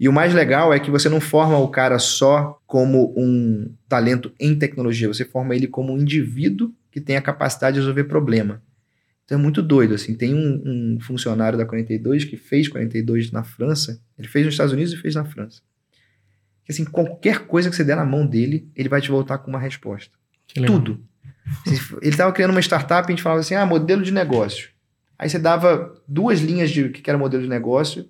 [0.00, 4.32] E o mais legal é que você não forma o cara só como um talento
[4.40, 8.60] em tecnologia, você forma ele como um indivíduo que tem a capacidade de resolver problema.
[9.24, 10.14] Então é muito doido, assim.
[10.14, 10.62] Tem um,
[10.96, 14.96] um funcionário da 42 que fez 42 na França, ele fez nos Estados Unidos e
[14.96, 15.60] fez na França.
[16.64, 19.50] Que, assim, qualquer coisa que você der na mão dele, ele vai te voltar com
[19.50, 20.12] uma resposta.
[20.66, 21.00] Tudo.
[21.66, 24.68] Se- Ele estava criando uma startup e a gente falava assim: ah, modelo de negócio.
[25.18, 28.08] Aí você dava duas linhas de que era modelo de negócio,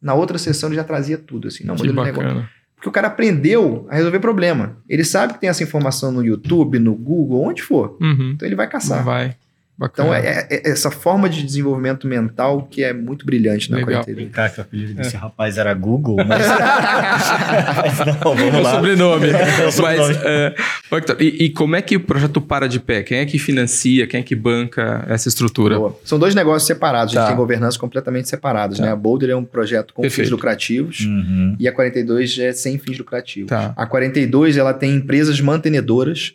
[0.00, 2.48] na outra sessão ele já trazia tudo, assim, não, Que modelo de negócio.
[2.74, 4.76] Porque o cara aprendeu a resolver problema.
[4.88, 7.96] Ele sabe que tem essa informação no YouTube, no Google, onde for.
[8.00, 8.32] Uhum.
[8.32, 9.02] Então ele vai caçar.
[9.04, 9.36] Vai.
[9.76, 10.08] Bacana.
[10.08, 14.04] Então é, é- é essa forma de desenvolvimento mental que é muito brilhante na Legal.
[14.04, 14.16] 42.
[14.16, 16.46] Brincar que o apelido desse rapaz era Google, mas...
[16.46, 18.70] mas não, É vamos o lá.
[18.74, 19.26] sobrenome.
[19.34, 20.14] É o sobrenome.
[20.14, 20.54] Mas, é,
[20.92, 23.02] Victor, e, e como é que o projeto para de pé?
[23.02, 24.06] Quem é que financia?
[24.06, 25.76] Quem é que banca essa estrutura?
[25.78, 25.98] Boa.
[26.04, 27.20] São dois negócios separados, a Tá.
[27.22, 28.78] gente tem governança completamente separados.
[28.78, 28.84] Tá.
[28.86, 28.92] Né?
[28.92, 30.26] A Boulder é um projeto com Perfeito.
[30.26, 31.56] fins lucrativos Uhum.
[31.58, 33.48] e a 42 é sem fins lucrativos.
[33.48, 33.72] Tá.
[33.76, 36.34] A 42 ela tem empresas mantenedoras.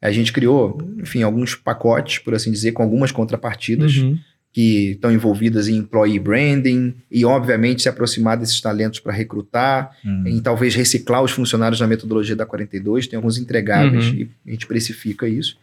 [0.00, 4.18] A gente criou, enfim, alguns pacotes, por assim dizer, com algumas contrapartidas Uhum.
[4.52, 10.24] que estão envolvidas em employee branding e, obviamente, se aproximar desses talentos para recrutar, Uhum.
[10.26, 13.06] em talvez reciclar os funcionários na metodologia da 42.
[13.06, 14.14] Tem alguns entregáveis Uhum.
[14.14, 15.58] e a gente precifica isso.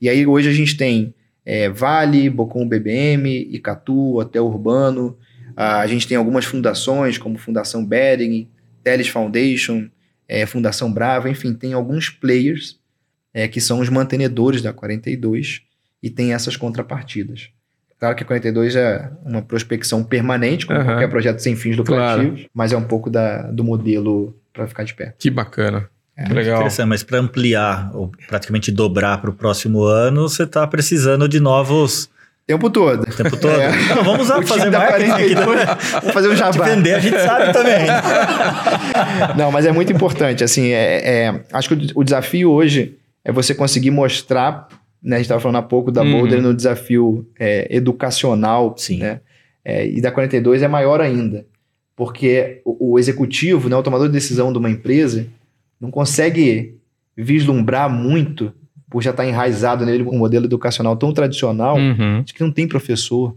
[0.00, 1.12] E aí hoje a gente tem
[1.50, 5.16] é, Vale, Bocom BBM, Icatu, Hotel Urbano.
[5.56, 8.46] A gente tem algumas fundações, como Fundação Bering,
[8.84, 9.88] Teles Foundation,
[10.28, 12.78] é, Fundação Brava, enfim, tem alguns players
[13.34, 15.62] é, que são os mantenedores da 42
[16.02, 17.48] e tem essas contrapartidas.
[17.98, 20.86] Claro que a 42 é uma prospecção permanente, como Aham.
[20.92, 24.94] qualquer projeto sem fins lucrativos, mas é um pouco da, do modelo para ficar de
[24.94, 25.14] pé.
[25.18, 25.88] Que bacana.
[26.16, 26.56] É, Legal.
[26.58, 31.38] Interessante, mas para ampliar ou praticamente dobrar para o próximo ano, você está precisando de
[31.40, 32.08] novos O
[32.46, 33.02] tempo todo.
[33.02, 33.50] o tempo todo.
[33.60, 33.94] É.
[33.94, 35.34] Não, vamos O time fazer da marketing aqui.
[35.34, 36.64] 42, Vamos fazer um jabá.
[36.66, 37.86] vender, a gente sabe também.
[39.36, 40.42] Não, mas é muito importante.
[40.44, 42.96] Assim, é, é- acho que o, o desafio hoje
[43.28, 44.66] é você conseguir mostrar.
[45.02, 46.12] Né, a gente estava falando há pouco da Uhum.
[46.12, 48.74] Boulder no desafio é, educacional.
[48.76, 48.98] Sim.
[48.98, 49.20] Né,
[49.64, 51.46] é, e da 42 é maior ainda.
[51.94, 55.26] Porque o, o executivo, né, o tomador de decisão de uma empresa,
[55.80, 56.76] não consegue
[57.16, 58.52] vislumbrar muito,
[58.90, 62.22] por já estar enraizado nele um modelo educacional tão tradicional, Uhum.
[62.24, 63.36] de que não tem professor,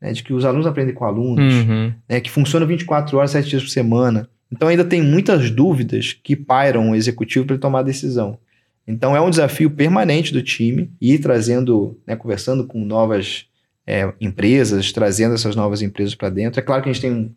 [0.00, 1.92] né, de que os alunos aprendem com alunos, Uhum.
[2.08, 4.28] né, que funciona 24 horas, 7 dias por semana.
[4.50, 8.38] Então ainda tem muitas dúvidas que pairam o executivo para ele tomar a decisão.
[8.86, 13.46] Então é um desafio permanente do time ir trazendo, né, conversando com novas
[13.86, 16.58] é, empresas, trazendo essas novas empresas para dentro.
[16.58, 17.30] É claro que a gente tem um,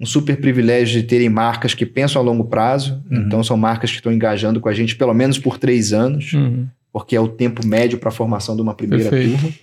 [0.00, 3.02] um super privilégio de terem marcas que pensam a longo prazo.
[3.10, 3.22] Uhum.
[3.26, 6.66] Então são marcas que estão engajando com a gente pelo menos por três anos, Uhum.
[6.92, 9.40] porque é o tempo médio para a formação de uma primeira Perfeito.
[9.40, 9.54] turma.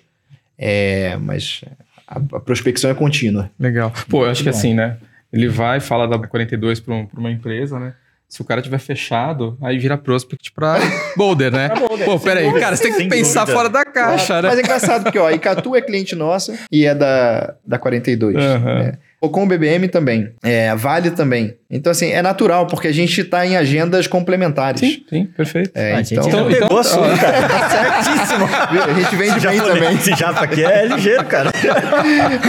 [0.58, 1.64] É, mas
[2.08, 3.50] a, a prospecção é contínua.
[3.60, 3.92] Legal.
[4.10, 4.98] Pô, eu acho que assim, né?
[5.32, 7.96] Ele vai falar da 42 para uma empresa, né?
[8.34, 10.78] Se o cara tiver fechado, aí vira prospect pra
[11.16, 11.70] Boulder, né?
[12.04, 13.58] Pô, peraí, cara, você tem que Sem pensar dúvida.
[13.58, 14.50] fora da caixa, né?
[14.50, 18.36] Mas é engraçado porque, ó, a Icatu é cliente nossa e é da, da 42.
[18.36, 18.80] Aham.
[18.80, 18.94] né?
[19.22, 20.32] Ou com o BBM também.
[20.42, 21.54] É, Vale também.
[21.70, 24.80] Então, assim, é natural, porque a gente está em agendas complementares.
[24.82, 25.70] Sim, sim, perfeito.
[25.76, 27.48] É, a gente então, então- pegou então- a sua, cara.
[27.48, 28.46] Tá certíssimo.
[28.84, 29.94] a gente vende bem japonês- também.
[29.96, 31.52] Esse japa aqui é ligeiro, cara.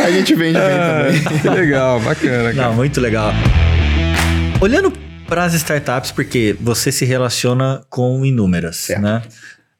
[0.02, 1.22] A gente vende bem também.
[1.26, 2.54] Ah, que legal, bacana.
[2.54, 2.68] Cara.
[2.68, 3.30] Não, muito legal.
[4.60, 4.90] Olhando
[5.26, 9.02] para as startups, porque você se relaciona com inúmeras, Certo.
[9.02, 9.22] né?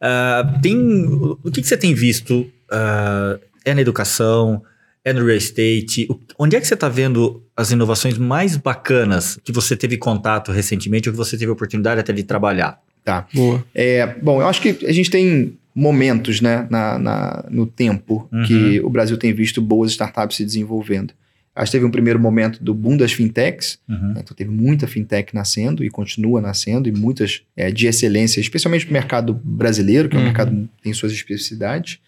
[0.01, 0.76] Ah, tem,
[1.07, 4.62] o que, que você tem visto ah, é na educação,
[5.05, 6.07] é no real estate.
[6.11, 10.51] O- Onde é que você está vendo as inovações mais bacanas que você teve contato
[10.53, 12.80] recentemente ou que você teve oportunidade até de trabalhar?
[13.05, 13.26] Tá.
[13.34, 13.62] Boa.
[13.74, 18.45] É, bom, eu acho que a gente tem momentos né, na, na- no tempo Uhum.
[18.45, 21.12] que o Brasil tem visto boas startups se desenvolvendo.
[21.57, 24.15] Acho que teve um primeiro momento do boom das fintechs, Uhum.
[24.15, 28.85] né, então teve muita fintech nascendo e continua nascendo, e muitas é, de excelência, especialmente
[28.87, 30.27] para o mercado brasileiro, que é um Uhum.
[30.27, 31.99] mercado que tem suas especificidades.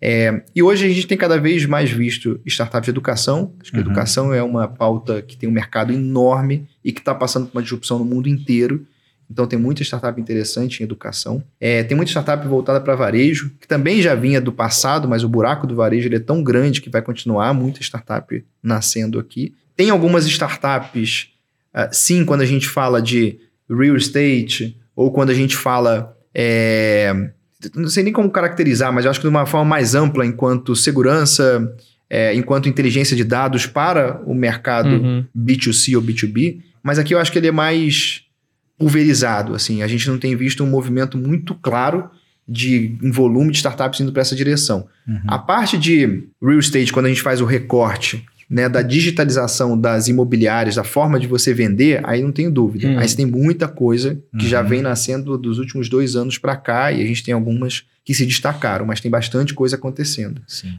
[0.00, 3.52] É, e hoje a gente tem cada vez mais visto startups de educação.
[3.60, 3.82] Acho que Uhum.
[3.84, 7.62] educação é uma pauta que tem um mercado enorme e que está passando por uma
[7.62, 8.86] disrupção no mundo inteiro.
[9.30, 11.42] Então tem muita startup interessante em educação.
[11.60, 15.28] É, tem muita startup voltada para varejo, que também já vinha do passado, mas o
[15.28, 19.54] buraco do varejo é tão grande que vai continuar muita startup nascendo aqui.
[19.76, 21.28] Tem algumas startups,
[21.72, 26.16] ah, sim, quando a gente fala de real estate, ou quando a gente fala.
[26.34, 27.30] é,
[27.74, 30.74] não sei nem como caracterizar, mas eu acho que de uma forma mais ampla, enquanto
[30.76, 31.74] segurança,
[32.08, 35.24] é, enquanto inteligência de dados para o mercado Uhum.
[35.36, 38.22] B2C ou B2B, mas aqui eu acho que ele é mais
[38.78, 42.08] pulverizado, assim, a gente não tem visto um movimento muito claro
[42.48, 44.86] de em volume de startups indo para essa direção.
[45.06, 45.20] Uhum.
[45.26, 50.08] A parte de real estate, quando a gente faz o recorte né, da digitalização das
[50.08, 52.88] imobiliárias, da forma de você vender, aí não tenho dúvida.
[52.88, 52.98] Hum.
[52.98, 54.68] Aí você tem muita coisa que já Uhum.
[54.68, 58.24] vem nascendo dos últimos dois anos para cá e a gente tem algumas que se
[58.24, 60.40] destacaram, mas tem bastante coisa acontecendo.
[60.46, 60.78] Sim.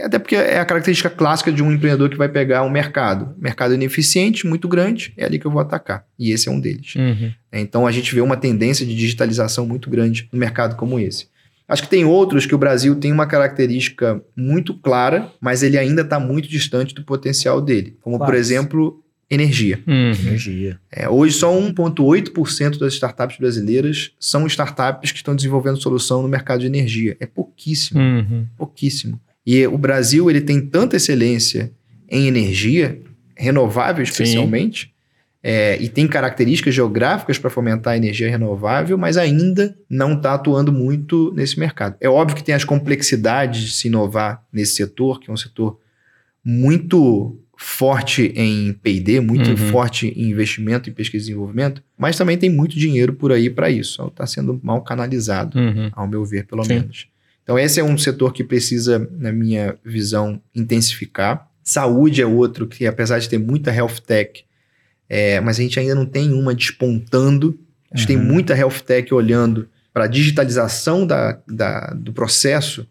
[0.00, 3.34] Até porque é a característica clássica de um empreendedor que vai pegar um mercado.
[3.38, 6.04] Mercado ineficiente, muito grande, é ali que eu vou atacar.
[6.18, 6.94] E esse é um deles.
[6.94, 7.32] Uhum.
[7.52, 11.26] Então a gente vê uma tendência de digitalização muito grande no mercado como esse.
[11.68, 16.02] Acho que tem outros que o Brasil tem uma característica muito clara, mas ele ainda
[16.02, 17.96] está muito distante do potencial dele.
[18.00, 18.40] Como, por Quais?
[18.50, 19.80] exemplo, energia.
[19.86, 20.10] Uhum.
[20.10, 20.80] Energia.
[20.90, 26.60] É, hoje, só 1,8% das startups brasileiras são startups que estão desenvolvendo solução no mercado
[26.60, 27.16] de energia.
[27.20, 28.46] É pouquíssimo Uhum.
[28.58, 29.20] pouquíssimo.
[29.52, 31.72] E o Brasil ele tem tanta excelência
[32.08, 33.00] em energia
[33.36, 34.92] renovável, especialmente,
[35.42, 40.70] é, e tem características geográficas para fomentar a energia renovável, mas ainda não está atuando
[40.70, 41.96] muito nesse mercado.
[42.00, 45.78] É óbvio que tem as complexidades de se inovar nesse setor, que é um setor
[46.44, 49.56] muito forte em P&D, muito Uhum.
[49.56, 53.68] forte em investimento em pesquisa e desenvolvimento, mas também tem muito dinheiro por aí para
[53.70, 54.06] isso.
[54.06, 55.90] Está sendo mal canalizado Uhum.
[55.92, 56.74] ao meu ver, pelo Sim.
[56.74, 57.06] menos.
[57.50, 61.50] Então, esse é um setor que precisa, na minha visão, intensificar.
[61.64, 64.44] Saúde é outro que, apesar de ter muita health tech,
[65.08, 67.58] é, mas a gente ainda não tem uma despontando.
[67.90, 68.22] A gente tem Uhum.
[68.22, 72.86] muita health tech olhando para a digitalização da, da- do processo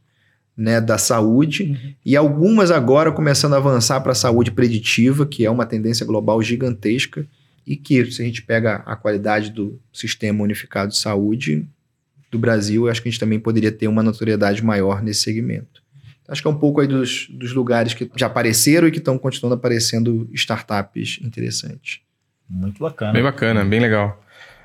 [0.57, 1.93] né, da saúde Uhum.
[2.05, 6.41] e algumas agora começando a avançar para a saúde preditiva, que é uma tendência global
[6.43, 7.26] gigantesca
[7.66, 11.66] e que, se a gente pega a qualidade do sistema unificado de saúde
[12.32, 15.82] do Brasil, eu acho que a gente também poderia ter uma notoriedade maior nesse segmento.
[16.28, 19.18] Acho que é um pouco aí dos, dos lugares que já apareceram e que estão
[19.18, 22.02] continuando aparecendo startups interessantes.
[22.48, 23.14] Muito bacana.
[23.14, 24.24] Bem bacana, bem legal.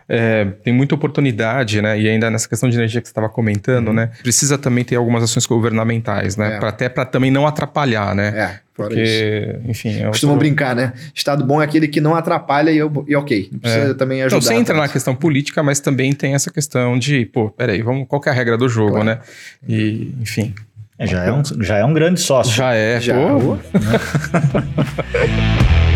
[0.09, 1.99] É, tem muita oportunidade, né?
[1.99, 3.95] E ainda nessa questão de energia que você estava comentando, Uhum.
[3.95, 4.11] né?
[4.23, 6.57] Precisa também ter algumas ações governamentais, né?
[6.57, 6.59] É.
[6.59, 8.29] Pra- até para também não atrapalhar, né?
[8.29, 9.71] É, fora Porque, isso.
[9.71, 10.03] enfim.
[10.03, 10.93] É Costumam outro- brincar, né?
[11.15, 13.49] Estado bom é aquele que não atrapalha e, eu- e ok.
[13.53, 14.37] Não precisa também ajudar.
[14.37, 18.07] Não, você entra na questão política, mas também tem essa questão de, pô, peraí, vamos,
[18.07, 19.07] qual que é a regra do jogo, Claro.
[19.07, 19.19] né?
[19.67, 20.55] E, enfim,
[20.99, 22.53] É, já, é um, já é um grande sócio.
[22.55, 23.15] já é, Já.
[23.15, 23.57] pô,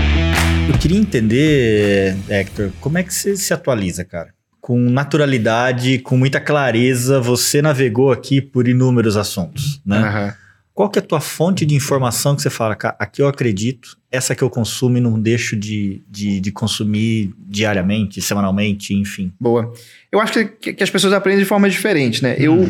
[0.68, 4.34] Eu queria entender, Hector, como é que você se atualiza, cara?
[4.60, 9.96] Com naturalidade, com muita clareza, você navegou aqui por inúmeros assuntos, né?
[9.96, 10.34] Aham.
[10.74, 13.98] Qual que é a tua fonte de informação que você fala, cara, aqui eu acredito,
[14.12, 19.32] essa que eu consumo e não deixo de, de, de consumir diariamente, semanalmente, enfim.
[19.40, 19.72] Boa.
[20.12, 22.36] Eu acho que, que as pessoas aprendem de forma diferente, né?
[22.38, 22.62] Eu,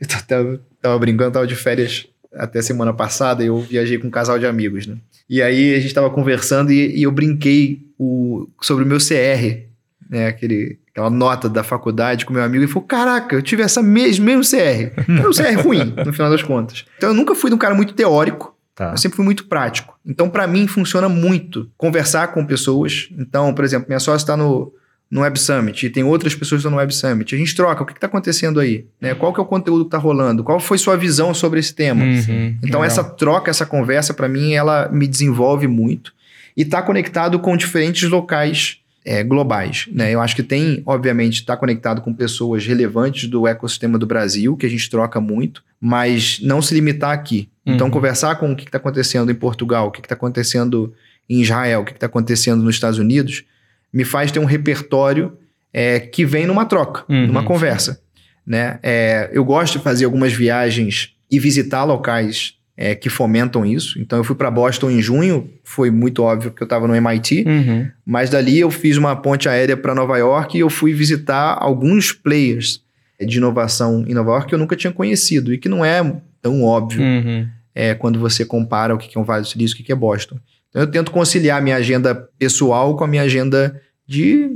[0.00, 4.38] eu tava, tava brincando, tava de férias até semana passada, eu viajei com um casal
[4.38, 4.96] de amigos, né?
[5.28, 9.66] E aí a gente tava conversando e, e eu brinquei o, sobre o meu CR,
[10.08, 10.26] né?
[10.26, 14.24] Aquele, aquela nota da faculdade com meu amigo e falou: Caraca, eu tive essa mesmo,
[14.24, 14.92] mesmo CR.
[15.08, 16.84] Era um CR ruim, no final das contas.
[16.96, 18.56] Então eu nunca fui de um cara muito teórico.
[18.74, 18.92] Tá.
[18.92, 19.98] Eu sempre fui muito prático.
[20.04, 23.08] Então, para mim, funciona muito conversar com pessoas.
[23.18, 24.72] Então, por exemplo, minha sócia está no,
[25.12, 27.34] no Web Summit e tem outras pessoas que estão no Web Summit.
[27.34, 28.86] A gente troca, o que está acontecendo aí?
[28.98, 29.14] Né?
[29.14, 30.42] Qual que é o conteúdo que está rolando?
[30.42, 32.02] Qual foi sua visão sobre esse tema?
[32.02, 32.84] Uhum, Então, legal.
[32.84, 36.14] essa troca, essa conversa, para mim, ela me desenvolve muito.
[36.56, 39.86] E está conectado com diferentes locais é, globais.
[39.92, 40.12] Né?
[40.14, 44.64] Eu acho que tem, obviamente, está conectado com pessoas relevantes do ecossistema do Brasil, que
[44.64, 47.50] a gente troca muito, mas não se limitar aqui.
[47.66, 47.92] Então, Uhum.
[47.92, 50.94] conversar com o que está acontecendo em Portugal, o que está acontecendo
[51.28, 53.44] em Israel, o que está acontecendo nos Estados Unidos,
[53.92, 55.36] me faz ter um repertório
[55.72, 58.00] é, que vem numa troca, Uhum, numa conversa.
[58.46, 58.78] Né?
[58.82, 63.98] É, eu gosto de fazer algumas viagens e visitar locais é, que fomentam isso.
[64.00, 67.44] Então eu fui para Boston em junho, foi muito óbvio que eu estava no MIT,
[67.46, 67.86] Uhum.
[68.04, 72.12] mas dali eu fiz uma ponte aérea para Nova York e eu fui visitar alguns
[72.12, 72.80] players
[73.20, 76.02] de inovação em Nova York que eu nunca tinha conhecido e que não é
[76.40, 77.46] tão óbvio Uhum.
[77.74, 79.94] é, quando você compara o que é um Vale do Silício e o que é
[79.94, 80.36] Boston.
[80.72, 84.50] Então eu tento conciliar a minha agenda pessoal com a minha agenda de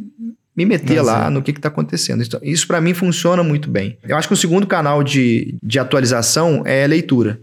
[0.57, 1.05] me meter Lazer.
[1.05, 2.25] lá no que está acontecendo.
[2.25, 3.99] Então, isso para mim funciona muito bem.
[4.09, 7.39] Eu acho que o segundo canal de, de atualização é a leitura.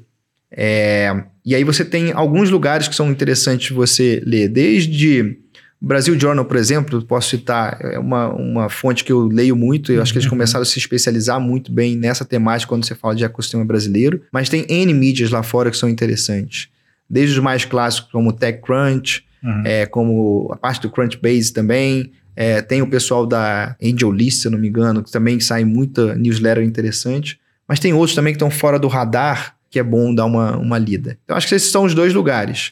[0.51, 5.37] É, e aí você tem alguns lugares que são interessantes você ler, desde
[5.81, 9.91] o Brasil Journal, por exemplo, posso citar, é uma, uma fonte que eu leio muito,
[9.91, 13.13] eu acho que eles começaram a se especializar muito bem nessa temática quando você fala
[13.13, 16.69] de ecossistema brasileiro, mas tem N mídias lá fora que são interessantes.
[17.09, 19.61] Desde os mais clássicos, como o TechCrunch, Uhum.
[19.65, 22.13] é, como a parte do Crunchbase também.
[22.33, 26.15] É, tem o pessoal da AngelList, se eu não me engano, que também sai muita
[26.15, 27.37] newsletter interessante.
[27.67, 30.77] Mas tem outros também que estão fora do radar, que é bom dar uma, uma
[30.77, 31.17] lida.
[31.25, 32.71] Então, acho que esses são os dois lugares.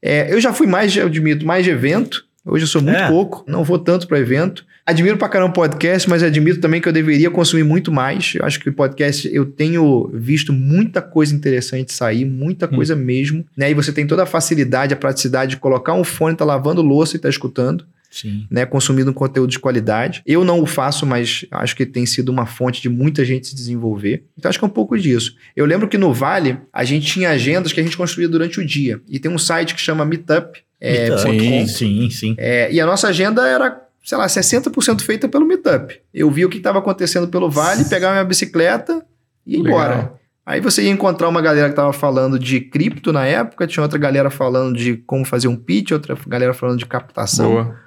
[0.00, 2.24] É, eu já fui mais, eu admito, mais de evento.
[2.44, 3.08] Hoje eu sou muito É.
[3.08, 4.64] pouco, não vou tanto para evento.
[4.84, 8.34] Admiro pra caramba podcast, mas admito também que eu deveria consumir muito mais.
[8.34, 13.44] Eu acho que o podcast, eu tenho visto muita coisa interessante sair, muita coisa mesmo.
[13.56, 13.70] Né?
[13.70, 17.14] E você tem toda a facilidade, a praticidade de colocar um fone, tá lavando louça
[17.16, 18.46] e tá escutando Sim.
[18.50, 20.22] né, consumindo um conteúdo de qualidade.
[20.26, 23.54] Eu não o faço, mas acho que tem sido uma fonte de muita gente se
[23.54, 24.24] desenvolver.
[24.38, 25.34] Então acho que é um pouco disso.
[25.56, 28.66] Eu lembro que no Vale a gente tinha agendas que a gente construía durante o
[28.66, 29.00] dia.
[29.08, 30.60] E tem um site que chama Meetup.
[30.78, 31.38] É, Meetup.
[31.38, 32.34] sim, sim, sim.
[32.36, 35.98] É, e a nossa agenda era, sei lá, 60% feita pelo Meetup.
[36.12, 39.02] Eu vi o que estava acontecendo pelo Vale, pegava minha bicicleta
[39.46, 39.80] e ia Legal.
[39.80, 40.22] embora.
[40.44, 43.98] Aí você ia encontrar uma galera que estava falando de cripto na época, tinha outra
[43.98, 47.52] galera falando de como fazer um pitch, outra galera falando de captação.
[47.52, 47.81] Boa.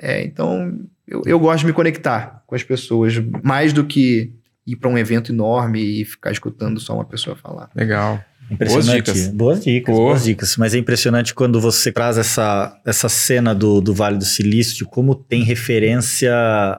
[0.00, 4.32] É, então, eu, eu gosto de me conectar com as pessoas, mais do que
[4.66, 7.70] ir para um evento enorme e ficar escutando só uma pessoa falar.
[7.74, 8.22] Legal.
[8.50, 9.04] Impressionante.
[9.10, 9.28] Boas dicas.
[9.34, 10.06] Boas dicas, Boa.
[10.10, 10.56] boas dicas.
[10.58, 15.14] Mas é impressionante quando você traz essa, essa cena do, do Vale do Silício, como
[15.14, 16.30] tem referência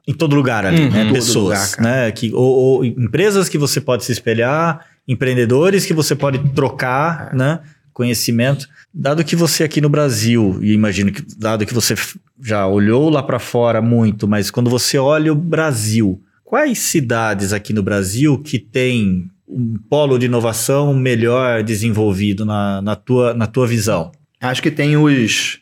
[0.08, 0.92] em todo lugar ali, Uhum.
[0.92, 1.04] né?
[1.06, 2.12] Todo Pessoas, lugar, né?
[2.12, 7.36] Que, ou, ou empresas que você pode se espelhar, empreendedores que você pode trocar, É.
[7.36, 7.60] né?
[7.96, 8.68] Conhecimento.
[8.94, 11.96] Dado que você aqui no Brasil, e imagino que dado que você
[12.44, 17.72] já olhou lá para fora muito, mas quando você olha o Brasil, quais cidades aqui
[17.72, 23.66] no Brasil que tem um polo de inovação melhor desenvolvido na, na, tua, na tua
[23.66, 24.12] visão?
[24.42, 25.62] Acho que tem os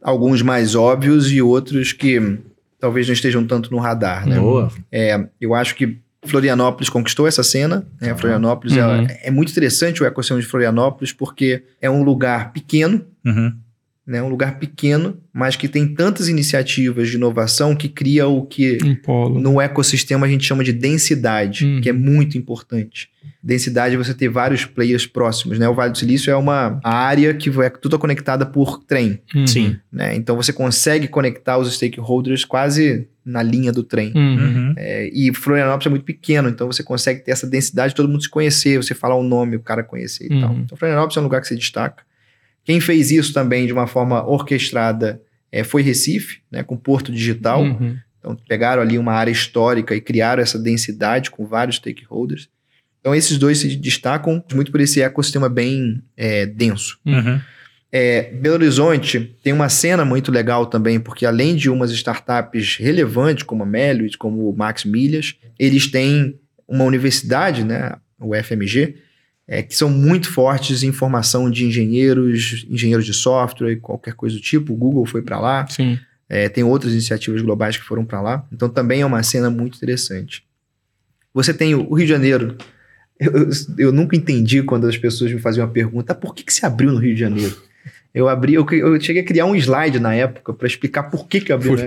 [0.00, 2.38] alguns mais óbvios e outros que
[2.78, 4.38] talvez não estejam tanto no radar, né?
[4.38, 4.70] Boa.
[4.90, 7.86] É, eu acho que Florianópolis conquistou essa cena.
[8.00, 8.14] Né?
[8.14, 9.06] Florianópolis Uhum.
[9.08, 13.54] é, é muito interessante o ecossistema de Florianópolis porque é um lugar pequeno, Uhum.
[14.06, 14.22] Né?
[14.22, 18.94] um lugar pequeno, mas que tem tantas iniciativas de inovação que cria o que Um
[18.96, 19.40] polo.
[19.40, 21.80] no ecossistema a gente chama de densidade, Uhum.
[21.80, 23.08] que é muito importante.
[23.42, 25.68] Densidade é você ter vários players próximos, né?
[25.68, 29.46] O Vale do Silício é uma área que é tudo conectada por trem, Uhum.
[29.46, 29.76] Sim.
[29.92, 30.14] né?
[30.16, 34.12] Então você consegue conectar os stakeholders quase na linha do trem.
[34.14, 34.36] Uhum.
[34.38, 34.74] Uhum.
[34.76, 38.28] É, e Florianópolis é muito pequeno, então você consegue ter essa densidade, todo mundo se
[38.30, 40.40] conhecer, você falar o nome, o cara conhecer e Uhum.
[40.40, 40.54] tal.
[40.54, 42.02] Então Florianópolis é um lugar que se destaca.
[42.64, 46.62] Quem fez isso também de uma forma orquestrada é, foi Recife, né?
[46.62, 47.62] Com Porto Digital.
[47.62, 47.96] Uhum.
[48.18, 52.48] Então, pegaram ali uma área histórica e criaram essa densidade com vários stakeholders.
[53.00, 56.98] Então, esses dois se destacam muito por esse ecossistema bem é, denso.
[57.04, 57.40] Uhum.
[57.92, 63.42] É, Belo Horizonte tem uma cena muito legal também, porque além de umas startups relevantes,
[63.42, 66.38] como a Melius, como o Max Milhas, eles têm
[66.68, 68.96] uma universidade, né, o FMG,
[69.52, 74.40] é, que são muito fortes em formação de engenheiros, engenheiros de software, qualquer coisa do
[74.40, 74.72] tipo.
[74.72, 75.66] O Google foi para lá.
[75.66, 75.98] Sim.
[76.28, 78.46] É, tem outras iniciativas globais que foram para lá.
[78.52, 80.44] Então também é uma cena muito interessante.
[81.34, 82.56] Você tem o Rio de Janeiro.
[83.18, 86.44] Eu, eu- eu nunca entendi quando as pessoas me faziam uma pergunta: "Ah, por que,
[86.44, 87.56] que se abriu no Rio de Janeiro?
[88.14, 91.40] Eu abri, eu, eu cheguei a criar um slide na época para explicar por que,
[91.40, 91.68] que eu abri.
[91.68, 91.86] Por né?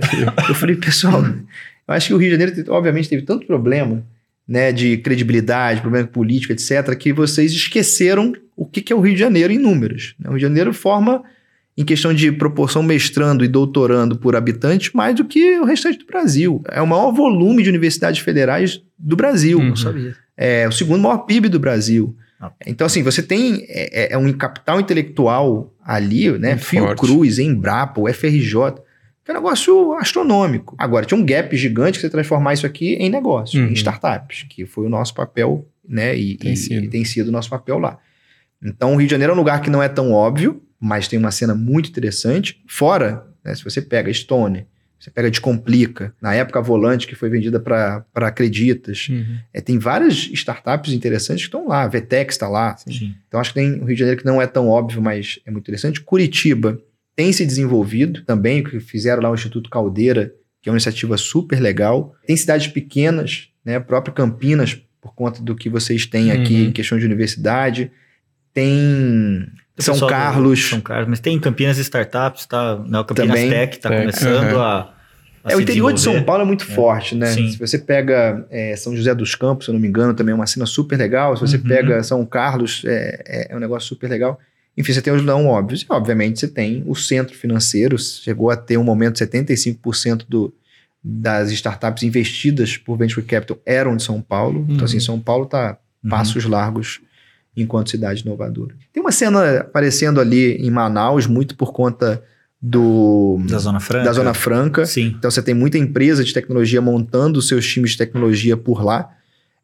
[0.50, 4.06] Eu falei, pessoal, eu acho que o Rio de Janeiro, obviamente, teve tanto problema
[4.48, 9.14] né, de credibilidade, problema político, etc., que vocês esqueceram o que, que é o Rio
[9.14, 10.16] de Janeiro em números.
[10.20, 10.28] né?
[10.28, 11.24] O Rio de Janeiro forma,
[11.78, 16.06] em questão de proporção mestrando e doutorando por habitante, mais do que o restante do
[16.06, 16.62] Brasil.
[16.70, 19.58] É o maior volume de universidades federais do Brasil.
[19.60, 19.70] Uhum.
[19.70, 20.16] Não sabia.
[20.38, 22.16] É o segundo maior PIB do Brasil.
[22.40, 22.52] Ah.
[22.68, 26.50] Então, assim, você tem é, é- é um capital intelectual ali, né?
[26.50, 26.66] Muito.
[26.66, 28.76] Fiocruz, Embrapa, o FRJ,
[29.24, 30.76] que é um negócio astronômico.
[30.78, 33.70] Agora, tinha um gap gigante que você transformar isso aqui em negócio, Uhum.
[33.70, 36.16] em startups, que foi o nosso papel, né?
[36.16, 36.84] E Tem e- sido.
[36.86, 37.98] e tem sido o nosso papel lá.
[38.64, 41.18] Então, o Rio de Janeiro é um lugar que não é tão óbvio, mas tem
[41.20, 42.62] uma cena muito interessante.
[42.68, 44.66] Fora, né, se você pega Stone,
[45.00, 49.10] Você pega Descomplica, na época a Volante, que foi vendida para Acreditas.
[49.10, 49.38] Uhum.
[49.54, 51.84] É, tem várias startups interessantes que estão lá.
[51.84, 52.74] A Vetex está lá.
[53.28, 55.52] Então acho que tem o Rio de Janeiro que não é tão óbvio, mas é
[55.52, 56.00] muito interessante.
[56.00, 56.80] Curitiba
[57.16, 61.60] tem se desenvolvido também, que fizeram lá o Instituto Caldeira, que é uma iniciativa super
[61.60, 62.14] legal.
[62.26, 63.76] Tem cidades pequenas, né?
[63.76, 66.68] A própria Campinas, por conta do que vocês têm aqui Uhum.
[66.70, 67.92] em questão de universidade.
[68.54, 70.70] Tem O São Carlos.
[70.70, 72.78] São Carlos, mas tem Campinas Startups, tá?
[72.88, 73.50] Né, o Campinas Também.
[73.50, 74.62] Tech tá Tech, começando uhum.
[74.62, 74.94] a,
[75.44, 76.22] a É, o interior de São.
[76.24, 77.28] Paulo é muito forte, né?
[77.28, 77.50] Sim.
[77.52, 80.36] Se você pega é, São José dos Campos, se eu não me engano, também é
[80.36, 81.36] uma cena super legal.
[81.36, 81.64] Se você Uhum.
[81.64, 84.40] pega São Carlos, é, é- é um negócio super legal.
[84.78, 85.82] Enfim, você tem os não óbvios.
[85.82, 87.98] E, obviamente, você tem o centro financeiro.
[88.00, 90.54] Chegou a ter um momento 75% do,
[91.04, 94.62] das startups investidas por Venture Capital eram de São Paulo.
[94.62, 94.68] Uhum.
[94.70, 96.10] Então, assim, São Paulo está Uhum.
[96.10, 97.00] passos largos
[97.56, 98.76] enquanto cidade inovadora.
[98.92, 102.22] Tem uma cena aparecendo ali em Manaus, muito por conta
[102.62, 104.06] do, Da Zona Franca.
[104.06, 104.86] da Zona Franca.
[104.86, 105.14] Sim.
[105.18, 109.12] Então você tem muita empresa de tecnologia montando seus times de tecnologia por lá.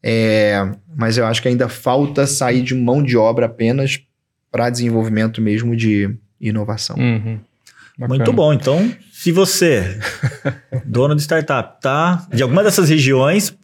[0.02, 4.00] É, mas eu acho que ainda falta sair de mão de obra apenas
[4.52, 6.96] para desenvolvimento mesmo de inovação.
[6.98, 7.40] Uhum.
[8.08, 8.54] Muito bom.
[8.54, 10.00] Então, se você,
[10.86, 13.56] dono de startup, tá de alguma dessas regiões,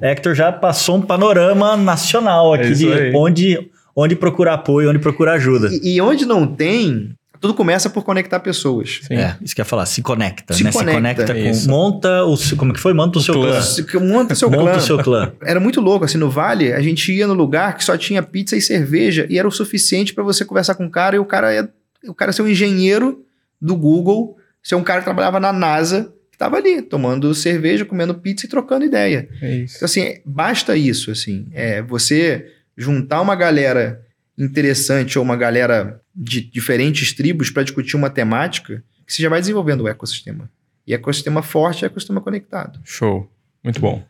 [0.00, 3.12] Hector já passou um panorama nacional aqui É de aí.
[3.14, 5.68] onde, onde procurar apoio, onde procurar ajuda.
[5.72, 9.00] E, e onde não tem, tudo começa por conectar pessoas.
[9.06, 9.14] Sim.
[9.16, 10.70] É, isso que eu ia falar, se conecta, Se né?
[10.72, 10.92] conecta.
[10.92, 11.40] Se conecta com.
[11.50, 11.68] Isso.
[11.68, 12.36] Monta o.
[12.36, 12.94] seu- Como que foi?
[12.94, 13.60] Monta o seu clã.
[13.90, 14.00] clã.
[14.06, 14.76] Monta seu Monta clã.
[14.76, 15.32] o seu clã.
[15.42, 18.56] Era muito louco, assim, no Vale, a gente ia no lugar que só tinha pizza
[18.56, 21.52] e cerveja e era o suficiente para você conversar com o cara e o cara
[21.52, 21.68] é
[22.08, 23.24] o cara ser um engenheiro
[23.60, 28.14] do Google, ser um cara que trabalhava na NASA, que tava ali tomando cerveja, comendo
[28.14, 29.28] pizza e trocando ideia.
[29.40, 29.76] É isso.
[29.76, 31.46] Então, assim, basta isso, assim.
[31.52, 32.46] É você
[32.76, 34.00] juntar uma galera
[34.38, 39.40] interessante ou uma galera de diferentes tribos para discutir uma temática que você já vai
[39.40, 40.50] desenvolvendo o ecossistema.
[40.86, 42.80] E ecossistema forte é ecossistema conectado.
[42.84, 43.30] Show.
[43.62, 44.04] Muito bom.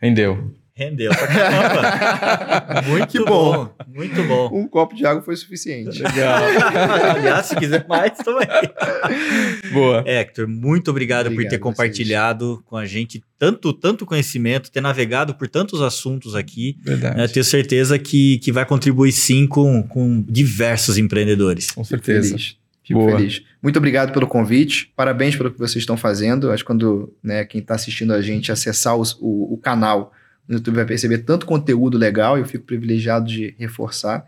[0.00, 0.54] Rendeu.
[0.80, 2.82] Rendeu pra caramba.
[2.88, 3.68] Muito Que bom.
[3.86, 4.50] Muito bom.
[4.52, 6.02] Um copo de água foi suficiente.
[6.02, 6.40] Legal.
[7.16, 8.48] Aliás, se quiser mais, também.
[9.72, 10.02] Boa.
[10.06, 14.80] Hector, muito obrigado, por Obrigado ter a compartilhado com a gente tanto, tanto conhecimento, ter
[14.80, 16.76] navegado por tantos assuntos aqui.
[16.82, 17.20] Verdade.
[17.20, 21.70] Eu tenho certeza que, que vai contribuir sim com, com diversos empreendedores.
[21.72, 22.36] Com certeza.
[22.82, 23.18] Fico Boa.
[23.18, 23.42] feliz.
[23.62, 24.90] Muito obrigado pelo convite.
[24.96, 26.50] Parabéns pelo que vocês estão fazendo.
[26.50, 30.12] Acho que quando né, quem está assistindo a gente acessar os- o, o canal
[30.50, 34.26] no YouTube vai perceber tanto conteúdo legal e eu fico privilegiado de reforçar.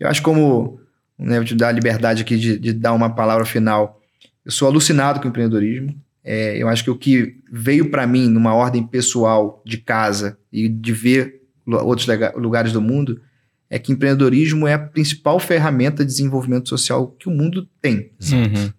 [0.00, 0.80] Eu acho como,
[1.18, 4.00] né, vou te dar a liberdade aqui de, de dar uma palavra final.
[4.42, 5.94] Eu sou alucinado com o empreendedorismo.
[6.24, 10.70] É, eu acho que o que veio para mim numa ordem pessoal de casa e
[10.70, 13.20] de ver outros lugares do mundo
[13.68, 18.10] é que empreendedorismo é a principal ferramenta de desenvolvimento social que o mundo tem.
[18.32, 18.72] Uhum.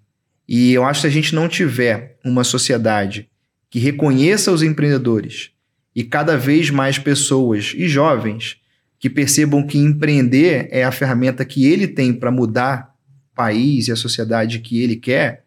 [0.48, 3.30] E eu acho que se a gente não tiver uma sociedade
[3.70, 5.52] que reconheça os empreendedores
[6.00, 8.56] e cada vez mais pessoas e jovens
[8.98, 12.96] que percebam que empreender é a ferramenta que ele tem para mudar
[13.34, 15.44] o país e a sociedade que ele quer,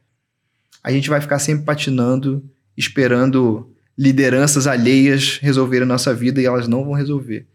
[0.84, 2.44] a gente vai ficar sempre patinando,
[2.76, 7.46] esperando lideranças alheias resolverem a nossa vida e elas não vão resolver.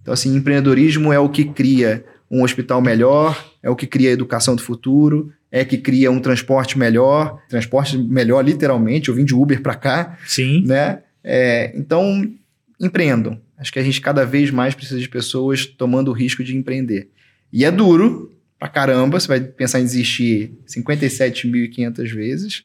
[0.00, 4.12] Então, assim, empreendedorismo é o que cria um hospital melhor, é o que cria a
[4.12, 9.34] educação do futuro, é que cria um transporte melhor, transporte melhor literalmente, eu vim de
[9.34, 10.64] Uber para cá, Sim.
[10.64, 11.00] né?
[11.28, 12.32] É, então,
[12.80, 13.40] empreendam.
[13.58, 17.10] Acho que a gente cada vez mais precisa de pessoas tomando o risco de empreender.
[17.52, 22.64] E é duro pra caramba, você vai pensar em desistir 57.500 vezes,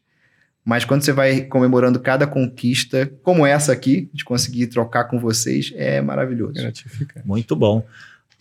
[0.64, 5.74] mas quando você vai comemorando cada conquista, como essa aqui, de conseguir trocar com vocês,
[5.76, 6.54] é maravilhoso.
[6.54, 7.28] Gratificante.
[7.28, 7.84] Muito bom.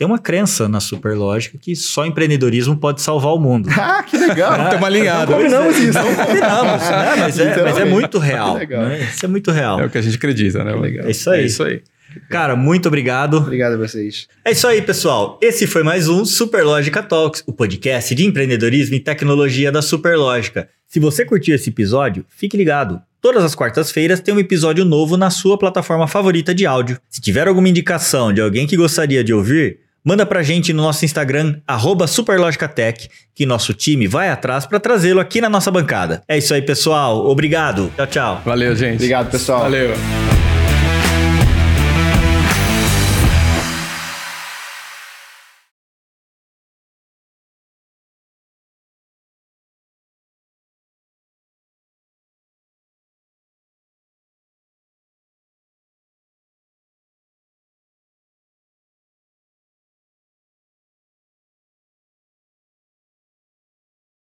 [0.00, 3.68] Tem uma crença na Superlógica que só empreendedorismo pode salvar o mundo.
[3.78, 4.52] ah, que legal!
[4.52, 5.28] Estamos alinhados.
[5.28, 5.98] Não combinamos isso.
[5.98, 7.16] Não combinamos, né?
[7.18, 8.56] Mas é, mas é muito real.
[8.56, 9.10] Né?
[9.14, 9.78] Isso é muito real.
[9.78, 10.72] É o que a gente acredita, né?
[11.04, 11.42] É isso aí.
[11.42, 11.82] É isso aí.
[12.30, 13.36] Cara, muito obrigado.
[13.36, 14.26] Obrigado a vocês.
[14.42, 15.38] É isso aí, pessoal.
[15.42, 20.70] Esse foi mais um Superlógica Talks, o podcast de empreendedorismo e tecnologia da Superlógica.
[20.86, 23.02] Se você curtiu esse episódio, fique ligado.
[23.20, 26.98] Todas as quartas-feiras tem um episódio novo na sua plataforma favorita de áudio.
[27.10, 31.04] Se tiver alguma indicação de alguém que gostaria de ouvir, manda pra gente no nosso
[31.04, 36.22] Instagram, arroba SuperlógicaTech, que nosso time vai atrás para trazê-lo aqui na nossa bancada.
[36.28, 37.26] É isso aí, pessoal.
[37.26, 37.90] Obrigado.
[37.96, 38.42] Tchau, tchau.
[38.44, 38.94] Valeu, gente.
[38.96, 39.62] Obrigado, pessoal.
[39.62, 40.39] Valeu.